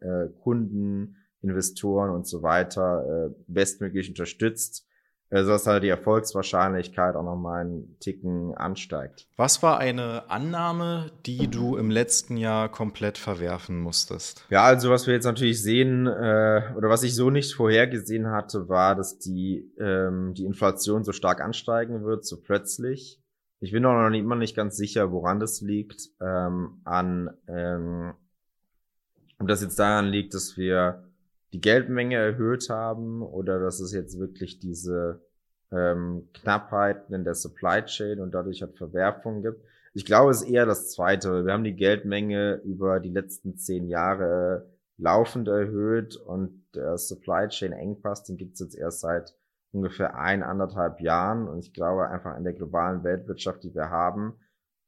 äh, 0.00 0.28
Kunden, 0.42 1.16
Investoren 1.42 2.10
und 2.10 2.26
so 2.26 2.42
weiter 2.42 3.28
äh, 3.30 3.34
bestmöglich 3.48 4.08
unterstützt 4.08 4.86
sodass 5.32 5.66
halt 5.66 5.82
die 5.82 5.88
Erfolgswahrscheinlichkeit 5.88 7.16
auch 7.16 7.22
nochmal 7.22 7.62
einen 7.62 7.96
Ticken 8.00 8.54
ansteigt. 8.54 9.26
Was 9.36 9.62
war 9.62 9.78
eine 9.78 10.30
Annahme, 10.30 11.10
die 11.24 11.48
du 11.48 11.76
im 11.76 11.90
letzten 11.90 12.36
Jahr 12.36 12.68
komplett 12.68 13.16
verwerfen 13.16 13.80
musstest? 13.80 14.44
Ja, 14.50 14.64
also 14.64 14.90
was 14.90 15.06
wir 15.06 15.14
jetzt 15.14 15.24
natürlich 15.24 15.62
sehen, 15.62 16.06
äh, 16.06 16.62
oder 16.76 16.90
was 16.90 17.02
ich 17.02 17.14
so 17.14 17.30
nicht 17.30 17.54
vorhergesehen 17.54 18.30
hatte, 18.30 18.68
war, 18.68 18.94
dass 18.94 19.18
die, 19.18 19.72
ähm, 19.80 20.34
die 20.34 20.44
Inflation 20.44 21.02
so 21.02 21.12
stark 21.12 21.40
ansteigen 21.40 22.04
wird, 22.04 22.26
so 22.26 22.40
plötzlich. 22.40 23.18
Ich 23.60 23.72
bin 23.72 23.86
auch 23.86 23.94
noch 23.94 24.10
nicht, 24.10 24.20
immer 24.20 24.36
nicht 24.36 24.56
ganz 24.56 24.76
sicher, 24.76 25.12
woran 25.12 25.40
das 25.40 25.60
liegt. 25.60 26.10
Ähm, 26.20 26.80
an, 26.84 27.30
ähm, 27.46 28.12
ob 29.38 29.48
das 29.48 29.62
jetzt 29.62 29.78
daran 29.78 30.06
liegt, 30.06 30.34
dass 30.34 30.56
wir 30.56 31.04
die 31.52 31.60
Geldmenge 31.60 32.16
erhöht 32.16 32.68
haben 32.70 33.22
oder 33.22 33.60
dass 33.60 33.80
es 33.80 33.92
jetzt 33.92 34.18
wirklich 34.18 34.58
diese 34.58 35.22
ähm, 35.70 36.28
Knappheiten 36.34 37.14
in 37.14 37.24
der 37.24 37.34
Supply 37.34 37.84
Chain 37.84 38.20
und 38.20 38.32
dadurch 38.32 38.62
halt 38.62 38.76
Verwerfungen 38.76 39.42
gibt. 39.42 39.64
Ich 39.94 40.06
glaube, 40.06 40.30
es 40.30 40.42
ist 40.42 40.48
eher 40.48 40.64
das 40.64 40.90
Zweite. 40.90 41.44
Wir 41.44 41.52
haben 41.52 41.64
die 41.64 41.76
Geldmenge 41.76 42.60
über 42.64 43.00
die 43.00 43.10
letzten 43.10 43.56
zehn 43.56 43.88
Jahre 43.88 44.70
laufend 44.96 45.48
erhöht 45.48 46.16
und 46.16 46.64
der 46.74 46.96
Supply 46.96 47.48
Chain 47.48 47.72
Engpass, 47.72 48.24
den 48.24 48.36
gibt 48.36 48.54
es 48.54 48.60
jetzt 48.60 48.76
erst 48.76 49.00
seit 49.00 49.34
ungefähr 49.72 50.16
ein, 50.16 50.42
anderthalb 50.42 51.00
Jahren. 51.00 51.48
Und 51.48 51.58
ich 51.58 51.74
glaube 51.74 52.08
einfach 52.08 52.36
in 52.36 52.44
der 52.44 52.52
globalen 52.54 53.04
Weltwirtschaft, 53.04 53.62
die 53.64 53.74
wir 53.74 53.90
haben, 53.90 54.34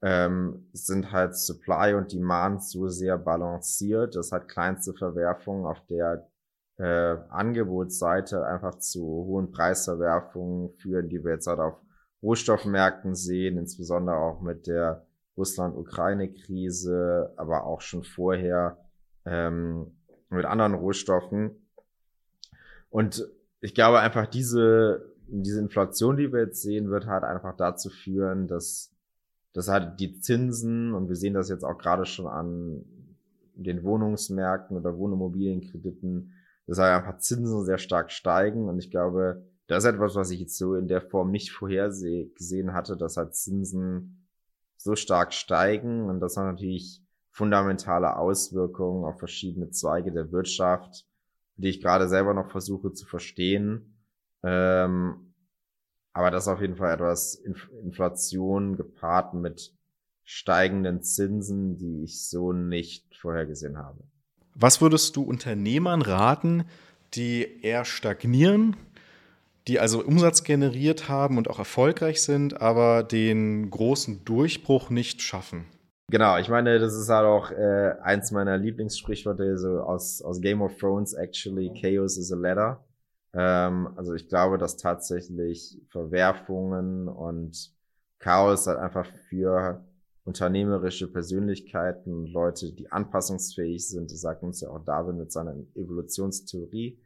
ähm, 0.03 0.69
sind 0.73 1.13
halt 1.13 1.37
Supply 1.37 1.95
und 1.95 2.13
Demand 2.13 2.63
so 2.63 2.89
sehr 2.89 3.19
balanciert, 3.19 4.17
dass 4.17 4.33
halt 4.33 4.49
kleinste 4.49 4.95
Verwerfungen 4.95 5.67
auf 5.67 5.85
der 5.87 6.29
äh, 6.79 7.17
Angebotsseite 7.29 8.47
einfach 8.47 8.79
zu 8.79 9.03
hohen 9.03 9.53
Preisverwerfungen 9.53 10.71
führen, 10.75 11.09
die 11.09 11.23
wir 11.25 11.33
jetzt 11.33 11.47
halt 11.47 11.61
auf 11.61 11.81
Rohstoffmärkten 12.23 13.15
sehen, 13.15 13.59
insbesondere 13.59 14.17
auch 14.17 14.41
mit 14.41 14.67
der 14.67 15.07
Russland-Ukraine-Krise, 15.37 17.33
aber 17.37 17.65
auch 17.65 17.81
schon 17.81 18.03
vorher 18.03 18.79
ähm, 19.25 19.93
mit 20.31 20.45
anderen 20.45 20.75
Rohstoffen. 20.75 21.51
Und 22.91 23.29
ich 23.61 23.75
glaube 23.75 24.01
einfach 24.01 24.27
diese, 24.27 25.13
diese 25.27 25.61
Inflation, 25.61 26.17
die 26.17 26.33
wir 26.33 26.41
jetzt 26.41 26.63
sehen, 26.63 26.91
wird 26.91 27.07
halt 27.07 27.25
einfach 27.25 27.57
dazu 27.57 27.91
führen, 27.91 28.47
dass, 28.47 28.93
dass 29.53 29.69
halt 29.69 30.01
die 30.01 30.19
Zinsen, 30.21 30.95
und 30.95 31.09
wir 31.09 31.17
sehen 31.17 31.35
das 31.35 31.49
jetzt 31.49 31.65
auch 31.65 31.79
gerade 31.79 32.05
schon 32.05 32.27
an 32.27 32.85
den 33.55 33.85
Wohnungsmärkten 33.85 34.77
oder 34.77 34.97
Wohnimmobilienkrediten, 34.97 36.33
dass 36.67 36.79
halt 36.79 36.95
einfach 36.95 37.19
Zinsen 37.19 37.65
sehr 37.65 37.79
stark 37.79 38.11
steigen. 38.11 38.69
Und 38.69 38.79
ich 38.79 38.91
glaube, 38.91 39.45
das 39.67 39.85
ist 39.85 39.91
etwas, 39.91 40.15
was 40.15 40.31
ich 40.31 40.41
jetzt 40.41 40.59
so 40.59 40.75
in 40.75 40.89
der 40.89 41.01
Form 41.01 41.31
nicht 41.31 41.53
vorhergesehen 41.53 42.73
hatte, 42.73 42.97
dass 42.97 43.17
halt 43.17 43.35
Zinsen 43.35 44.27
so 44.77 44.97
stark 44.97 45.33
steigen. 45.33 46.09
Und 46.09 46.21
das 46.21 46.37
hat 46.37 46.45
natürlich 46.45 47.03
fundamentale 47.31 48.17
Auswirkungen 48.17 49.05
auf 49.05 49.19
verschiedene 49.19 49.71
Zweige 49.71 50.13
der 50.13 50.31
Wirtschaft, 50.31 51.07
die 51.57 51.69
ich 51.69 51.81
gerade 51.81 52.09
selber 52.09 52.35
noch 52.35 52.51
versuche 52.51 52.93
zu 52.93 53.07
verstehen. 53.07 53.99
Ähm, 54.43 55.35
aber 56.13 56.31
das 56.31 56.45
ist 56.45 56.49
auf 56.49 56.61
jeden 56.61 56.77
Fall 56.77 56.95
etwas 56.95 57.35
Inflation 57.35 58.77
gepaart 58.77 59.35
mit 59.35 59.75
steigenden 60.23 61.03
Zinsen, 61.03 61.77
die 61.77 62.05
ich 62.05 62.29
so 62.29 62.53
nicht 62.53 63.17
vorhergesehen 63.17 63.79
habe. 63.79 64.05
Was 64.55 64.81
würdest 64.81 65.17
du 65.17 65.23
Unternehmern 65.23 66.03
raten, 66.03 66.65
die 67.15 67.61
eher 67.63 67.85
stagnieren, 67.85 68.77
die 69.67 69.81
also 69.81 70.05
Umsatz 70.05 70.45
generiert 70.45 71.09
haben 71.09 71.39
und 71.39 71.49
auch 71.49 71.59
erfolgreich 71.59 72.23
sind, 72.23 72.61
aber 72.61 73.03
den 73.03 73.71
großen 73.71 74.25
Durchbruch 74.25 74.91
nicht 74.91 75.23
schaffen? 75.23 75.65
Genau, 76.11 76.37
ich 76.39 76.49
meine, 76.49 76.79
das 76.79 76.95
ist 76.95 77.09
halt 77.09 77.25
auch 77.25 77.51
äh, 77.51 77.95
eins 78.03 78.31
meiner 78.31 78.59
Lieblingssprichworte 78.59 79.57
so 79.57 79.81
aus, 79.81 80.21
aus 80.23 80.41
Game 80.41 80.61
of 80.61 80.77
Thrones, 80.77 81.15
actually, 81.15 81.73
Chaos 81.81 82.19
is 82.19 82.31
a 82.31 82.37
ladder. 82.37 82.85
Ähm, 83.33 83.89
also 83.97 84.15
ich 84.15 84.29
glaube, 84.29 84.59
dass 84.59 84.77
tatsächlich 84.77 85.79
Verwerfungen 85.89 87.09
und 87.09 87.73
Chaos 88.19 88.67
halt 88.67 88.79
einfach 88.79 89.07
für 89.29 89.83
unternehmerische 90.25 91.11
Persönlichkeiten, 91.13 92.27
Leute, 92.27 92.73
die 92.73 92.91
anpassungsfähig 92.91 93.87
sind. 93.87 94.11
Das 94.11 94.21
sagt 94.23 94.43
uns 94.43 94.61
ja 94.61 94.71
auch 94.71 94.83
Darwin 94.85 95.19
mit 95.19 95.31
seiner 95.31 95.55
Evolutionstheorie, 95.75 96.99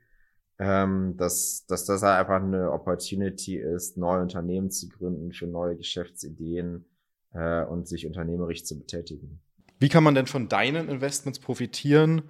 ähm, 0.58 1.16
dass, 1.16 1.66
dass 1.66 1.84
das 1.84 2.02
halt 2.02 2.20
einfach 2.20 2.42
eine 2.42 2.70
Opportunity 2.70 3.56
ist, 3.56 3.96
neue 3.96 4.22
Unternehmen 4.22 4.70
zu 4.70 4.88
gründen 4.88 5.32
für 5.32 5.46
neue 5.46 5.76
Geschäftsideen 5.76 6.84
äh, 7.34 7.64
und 7.64 7.88
sich 7.88 8.06
unternehmerisch 8.06 8.64
zu 8.64 8.78
betätigen. 8.78 9.40
Wie 9.80 9.88
kann 9.88 10.04
man 10.04 10.14
denn 10.14 10.26
von 10.26 10.48
deinen 10.48 10.88
Investments 10.88 11.40
profitieren, 11.40 12.22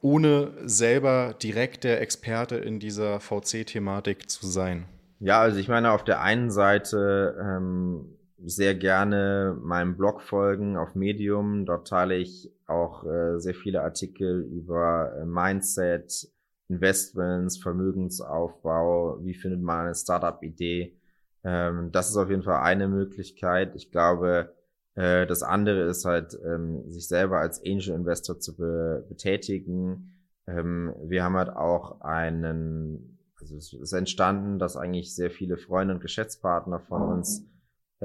ohne 0.00 0.52
selber 0.64 1.34
direkt 1.40 1.84
der 1.84 2.00
Experte 2.00 2.56
in 2.56 2.80
dieser 2.80 3.20
VC-Thematik 3.20 4.28
zu 4.28 4.46
sein? 4.46 4.86
Ja, 5.18 5.40
also 5.40 5.58
ich 5.58 5.68
meine, 5.68 5.92
auf 5.92 6.04
der 6.04 6.20
einen 6.20 6.50
Seite 6.50 7.36
ähm, 7.40 8.16
sehr 8.44 8.74
gerne 8.74 9.56
meinem 9.60 9.96
Blog 9.96 10.22
folgen 10.22 10.76
auf 10.76 10.94
Medium. 10.94 11.64
Dort 11.64 11.88
teile 11.88 12.16
ich 12.16 12.52
auch 12.66 13.04
äh, 13.04 13.38
sehr 13.38 13.54
viele 13.54 13.82
Artikel 13.82 14.42
über 14.42 15.12
äh, 15.16 15.24
Mindset, 15.24 16.28
Investments, 16.68 17.58
Vermögensaufbau, 17.58 19.24
wie 19.24 19.34
findet 19.34 19.62
man 19.62 19.86
eine 19.86 19.94
Startup-Idee. 19.94 20.96
Ähm, 21.44 21.90
das 21.92 22.10
ist 22.10 22.16
auf 22.16 22.28
jeden 22.28 22.42
Fall 22.42 22.62
eine 22.62 22.88
Möglichkeit. 22.88 23.74
Ich 23.76 23.90
glaube, 23.90 24.52
äh, 24.96 25.26
das 25.26 25.42
andere 25.42 25.82
ist 25.82 26.04
halt, 26.04 26.38
ähm, 26.44 26.90
sich 26.90 27.08
selber 27.08 27.38
als 27.38 27.62
Angel 27.64 27.94
Investor 27.94 28.40
zu 28.40 28.56
be 28.56 29.04
betätigen. 29.08 30.12
Ähm, 30.46 30.92
wir 31.04 31.24
haben 31.24 31.36
halt 31.36 31.50
auch 31.50 32.00
einen, 32.00 33.18
also 33.40 33.56
es 33.56 33.72
ist 33.72 33.92
entstanden, 33.92 34.58
dass 34.58 34.76
eigentlich 34.76 35.14
sehr 35.14 35.30
viele 35.30 35.56
Freunde 35.56 35.94
und 35.94 36.00
Geschäftspartner 36.00 36.80
von 36.80 37.02
uns 37.02 37.46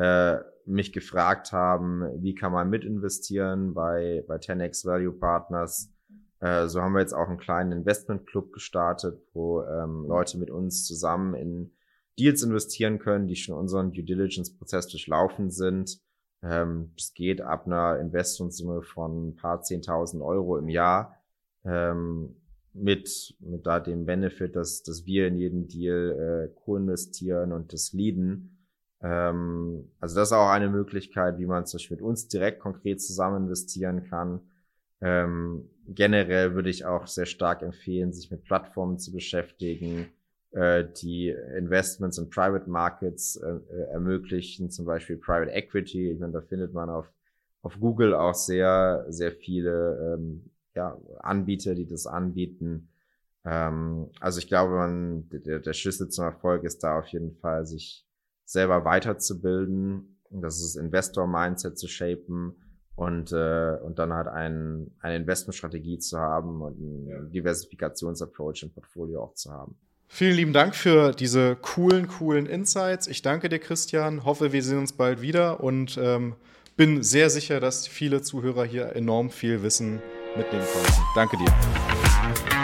äh, 0.01 0.39
mich 0.65 0.93
gefragt 0.93 1.51
haben, 1.51 2.01
wie 2.23 2.33
kann 2.33 2.51
man 2.51 2.69
mitinvestieren 2.69 3.73
bei, 3.75 4.23
bei 4.27 4.37
10x 4.37 4.85
Value 4.85 5.13
Partners. 5.13 5.93
Äh, 6.39 6.67
so 6.67 6.81
haben 6.81 6.93
wir 6.93 7.01
jetzt 7.01 7.13
auch 7.13 7.27
einen 7.27 7.37
kleinen 7.37 7.71
Investment 7.71 8.25
Club 8.25 8.51
gestartet, 8.51 9.21
wo 9.33 9.61
ähm, 9.61 10.05
Leute 10.07 10.39
mit 10.39 10.49
uns 10.49 10.85
zusammen 10.85 11.35
in 11.35 11.71
Deals 12.17 12.41
investieren 12.41 12.97
können, 12.97 13.27
die 13.27 13.35
schon 13.35 13.55
unseren 13.55 13.91
Due 13.91 14.03
Diligence 14.03 14.57
Prozess 14.57 14.87
durchlaufen 14.87 15.51
sind. 15.51 15.99
Ähm, 16.41 16.93
es 16.97 17.13
geht 17.13 17.41
ab 17.41 17.67
einer 17.67 17.99
Investmentsumme 17.99 18.81
von 18.81 19.29
ein 19.29 19.35
paar 19.35 19.61
zehntausend 19.61 20.23
Euro 20.23 20.57
im 20.57 20.67
Jahr 20.67 21.15
ähm, 21.63 22.37
mit, 22.73 23.35
mit 23.39 23.67
da 23.67 23.79
dem 23.79 24.05
Benefit, 24.05 24.55
dass, 24.55 24.81
dass 24.81 25.05
wir 25.05 25.27
in 25.27 25.35
jeden 25.35 25.67
Deal 25.67 26.49
äh, 26.49 26.59
co-investieren 26.63 27.51
und 27.51 27.71
das 27.71 27.93
leaden. 27.93 28.60
Ähm, 29.01 29.89
also 29.99 30.15
das 30.15 30.29
ist 30.29 30.33
auch 30.33 30.49
eine 30.49 30.69
Möglichkeit, 30.69 31.39
wie 31.39 31.45
man 31.45 31.65
Beispiel 31.65 31.97
mit 31.97 32.01
uns 32.01 32.27
direkt 32.27 32.59
konkret 32.59 33.01
zusammen 33.01 33.43
investieren 33.43 34.03
kann. 34.03 34.41
Ähm, 35.01 35.69
generell 35.87 36.53
würde 36.53 36.69
ich 36.69 36.85
auch 36.85 37.07
sehr 37.07 37.25
stark 37.25 37.63
empfehlen, 37.63 38.13
sich 38.13 38.29
mit 38.29 38.43
Plattformen 38.43 38.99
zu 38.99 39.11
beschäftigen, 39.11 40.09
äh, 40.51 40.85
die 41.01 41.29
Investments 41.29 42.17
in 42.17 42.29
Private 42.29 42.69
Markets 42.69 43.37
äh, 43.37 43.47
äh, 43.47 43.91
ermöglichen, 43.91 44.69
zum 44.69 44.85
Beispiel 44.85 45.17
Private 45.17 45.51
Equity. 45.51 46.11
Ich 46.11 46.19
meine, 46.19 46.33
da 46.33 46.41
findet 46.41 46.73
man 46.73 46.89
auf, 46.89 47.11
auf 47.63 47.79
Google 47.79 48.13
auch 48.13 48.35
sehr, 48.35 49.05
sehr 49.09 49.31
viele 49.31 50.15
ähm, 50.15 50.51
ja, 50.75 50.97
Anbieter, 51.19 51.73
die 51.73 51.87
das 51.87 52.05
anbieten. 52.05 52.89
Ähm, 53.43 54.09
also 54.19 54.39
ich 54.39 54.47
glaube, 54.47 54.75
man, 54.75 55.29
der, 55.29 55.59
der 55.59 55.73
Schlüssel 55.73 56.09
zum 56.09 56.25
Erfolg 56.25 56.63
ist 56.63 56.83
da 56.83 56.99
auf 56.99 57.07
jeden 57.07 57.33
Fall, 57.37 57.65
sich 57.65 58.05
selber 58.45 58.85
weiterzubilden, 58.85 60.17
das 60.29 60.61
ist 60.61 60.75
Investor-Mindset 60.75 61.77
zu 61.77 61.87
shapen 61.87 62.55
und, 62.95 63.31
äh, 63.31 63.77
und 63.83 63.99
dann 63.99 64.13
halt 64.13 64.27
ein, 64.27 64.91
eine 64.99 65.17
Investmentstrategie 65.17 65.99
zu 65.99 66.19
haben 66.19 66.61
und 66.61 66.77
einen 66.77 67.31
Diversifikationsapproach 67.31 68.63
im 68.63 68.71
Portfolio 68.71 69.23
auch 69.23 69.33
zu 69.33 69.51
haben. 69.51 69.75
Vielen 70.07 70.35
lieben 70.35 70.53
Dank 70.53 70.75
für 70.75 71.11
diese 71.11 71.55
coolen, 71.55 72.07
coolen 72.07 72.45
Insights. 72.45 73.07
Ich 73.07 73.21
danke 73.21 73.47
dir, 73.47 73.59
Christian. 73.59 74.25
Hoffe, 74.25 74.51
wir 74.51 74.61
sehen 74.61 74.79
uns 74.79 74.91
bald 74.91 75.21
wieder 75.21 75.63
und 75.63 75.97
ähm, 76.01 76.35
bin 76.75 77.01
sehr 77.01 77.29
sicher, 77.29 77.59
dass 77.59 77.87
viele 77.87 78.21
Zuhörer 78.21 78.65
hier 78.65 78.95
enorm 78.95 79.29
viel 79.29 79.63
Wissen 79.63 80.01
mitnehmen 80.35 80.65
konnten. 80.73 81.01
Danke 81.15 81.37
dir. 81.37 82.60